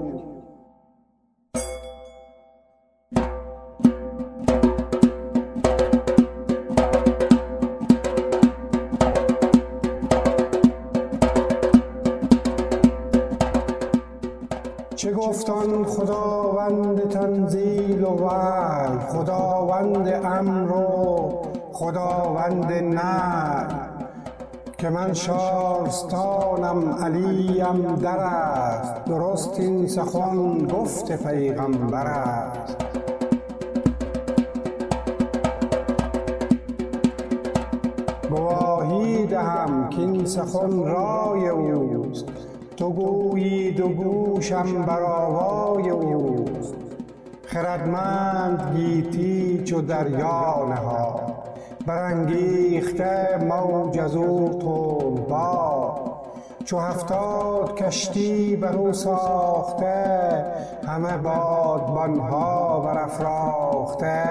خداوند 22.48 22.72
نهی 22.72 23.78
که 24.78 24.90
من 24.90 25.12
شارستانم 25.12 26.94
علیم 27.04 27.96
در 27.96 28.18
است. 28.18 29.04
درست 29.04 29.60
این 29.60 29.86
سخن 29.86 30.66
گفت 30.66 31.26
پیغمبر 31.26 32.06
است. 32.06 32.76
گواهی 38.30 39.26
دهم 39.26 39.88
که 39.90 40.00
این 40.00 40.26
سخن 40.26 40.84
رای 40.84 41.48
اوست. 41.48 42.24
تو 42.76 42.90
گویی 42.90 43.70
دو 43.70 43.88
گوشم 43.88 44.84
بر 44.86 45.02
آوای 45.02 45.90
اوست. 45.90 46.74
خردمند 47.46 48.76
گیتی 48.76 49.64
چو 49.64 49.80
دریا 49.80 50.66
نهاد. 50.68 51.37
برانگیخته 51.88 53.38
موج 53.48 53.98
از 53.98 54.16
او 54.16 54.48
تندباد 54.48 56.10
چو 56.64 56.78
هفتاد 56.78 57.76
کشتی 57.76 58.56
بر 58.56 58.76
او 58.76 58.92
ساخته 58.92 60.44
همه 60.86 61.16
بادبانها 61.16 62.80
برافراخته. 62.80 64.24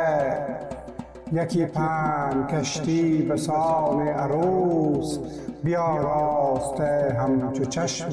یکی 1.32 1.66
پنج 1.66 2.48
کشتی 2.48 3.22
به 3.22 3.38
سان 3.38 4.08
عروس 4.08 5.20
بیاراسته 5.64 7.18
همچو 7.20 7.66
چشم 7.66 8.10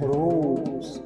خروس. 0.00 0.98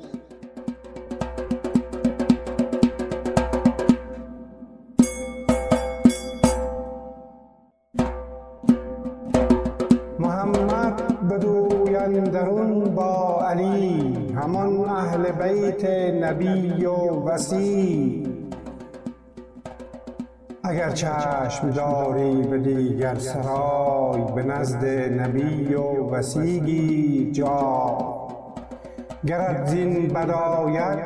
چشم 20.92 21.70
داری 21.70 22.42
به 22.42 22.58
دیگر 22.58 23.14
سرای 23.14 24.22
به 24.34 24.42
نزد 24.42 24.84
نبی 25.20 25.74
و 25.74 26.10
وسیگی 26.10 27.32
جا. 27.32 27.98
گرت 29.26 29.66
زین 29.66 30.08
بداید 30.08 30.98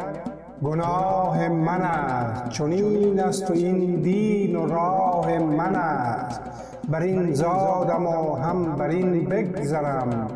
گناه 0.62 1.48
من 1.48 1.82
است. 1.82 2.48
چنین 2.48 3.20
است 3.20 3.50
و 3.50 3.54
این 3.54 4.00
دین 4.00 4.56
و 4.56 4.66
راه 4.66 5.38
من 5.38 5.74
است. 5.74 6.40
بر 6.88 7.00
این 7.00 7.34
زادم 7.34 8.06
و 8.06 8.34
هم 8.34 8.76
بر 8.76 8.88
این 8.88 9.24
بگذرم. 9.24 10.28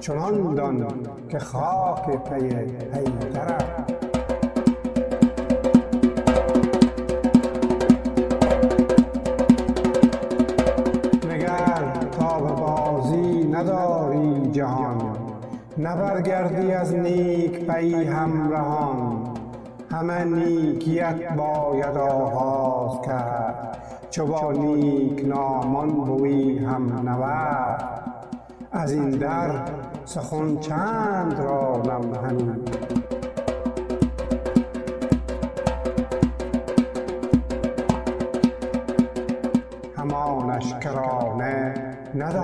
چنان 0.00 0.54
دان 0.54 0.86
که 1.28 1.38
خاک 1.38 2.24
پی 2.24 2.48
حیدرم. 2.92 4.09
نبرگردی 15.90 16.72
از 16.72 16.94
نیک 16.94 17.70
پی 17.70 18.04
همرهان 18.04 19.24
همه 19.90 20.24
نیکیت 20.24 21.32
باید 21.36 21.96
آغاز 21.96 23.02
کرد. 23.02 23.78
چو 24.10 24.26
با 24.26 24.52
نیک 24.52 25.24
نامان 25.26 25.88
بوی 25.88 26.58
هم 26.58 27.08
نورد 27.08 28.02
از 28.72 28.92
این 28.92 29.10
در 29.10 29.50
سخن 30.04 30.56
چند 30.56 31.40
رانم 31.40 32.14
همی 32.14 32.52
همانش 39.96 40.74
کرانه 40.74 41.74
همین 42.14 42.36